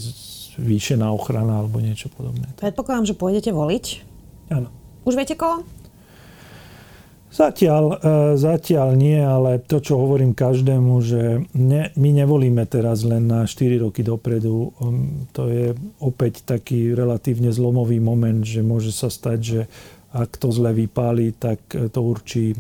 [0.56, 2.46] zvýšená ochrana alebo niečo podobné.
[2.56, 3.84] Predpokladám, že pôjdete voliť?
[4.54, 4.70] Áno.
[5.04, 5.66] Už viete koho?
[7.29, 7.97] Zatiaľ, e,
[8.41, 13.85] zatiaľ nie, ale to, čo hovorím každému, že ne, my nevolíme teraz len na 4
[13.85, 14.72] roky dopredu.
[14.81, 19.61] Um, to je opäť taký relatívne zlomový moment, že môže sa stať, že
[20.09, 22.59] ak to zle vypáli, tak to určí e,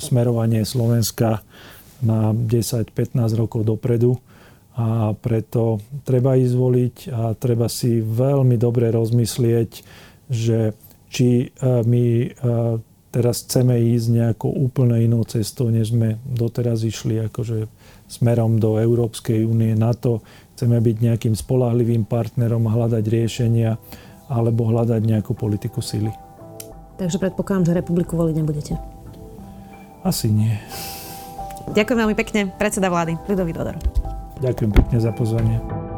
[0.00, 1.44] smerovanie Slovenska
[2.00, 4.16] na 10-15 rokov dopredu.
[4.80, 5.76] A preto
[6.08, 9.70] treba ísť voliť a treba si veľmi dobre rozmyslieť,
[10.32, 10.72] že
[11.12, 12.04] či e, my
[13.10, 17.66] teraz chceme ísť nejakou úplne inou cestou, než sme doteraz išli akože
[18.06, 20.22] smerom do Európskej únie, NATO.
[20.54, 23.78] Chceme byť nejakým spolahlivým partnerom a hľadať riešenia
[24.30, 26.14] alebo hľadať nejakú politiku sily.
[27.02, 28.74] Takže predpokladám, že republiku voliť nebudete.
[30.06, 30.54] Asi nie.
[31.74, 33.76] Ďakujem veľmi pekne, predseda vlády Ľudový Dodor.
[34.40, 35.89] Ďakujem pekne za pozvanie.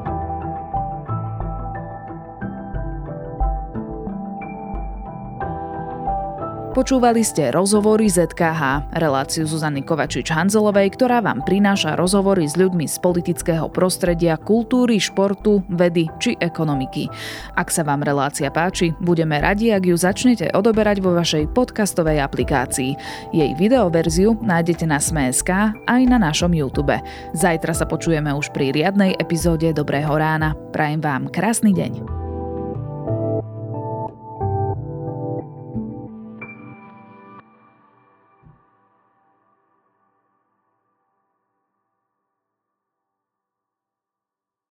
[6.73, 13.69] Počúvali ste rozhovory ZKH, reláciu Zuzany Kovačič-Hanzelovej, ktorá vám prináša rozhovory s ľuďmi z politického
[13.69, 17.13] prostredia, kultúry, športu, vedy či ekonomiky.
[17.61, 22.97] Ak sa vám relácia páči, budeme radi, ak ju začnete odoberať vo vašej podcastovej aplikácii.
[23.37, 26.97] Jej videoverziu nájdete na Sme.sk aj na našom YouTube.
[27.37, 30.57] Zajtra sa počujeme už pri riadnej epizóde Dobrého rána.
[30.73, 32.32] Prajem vám krásny deň.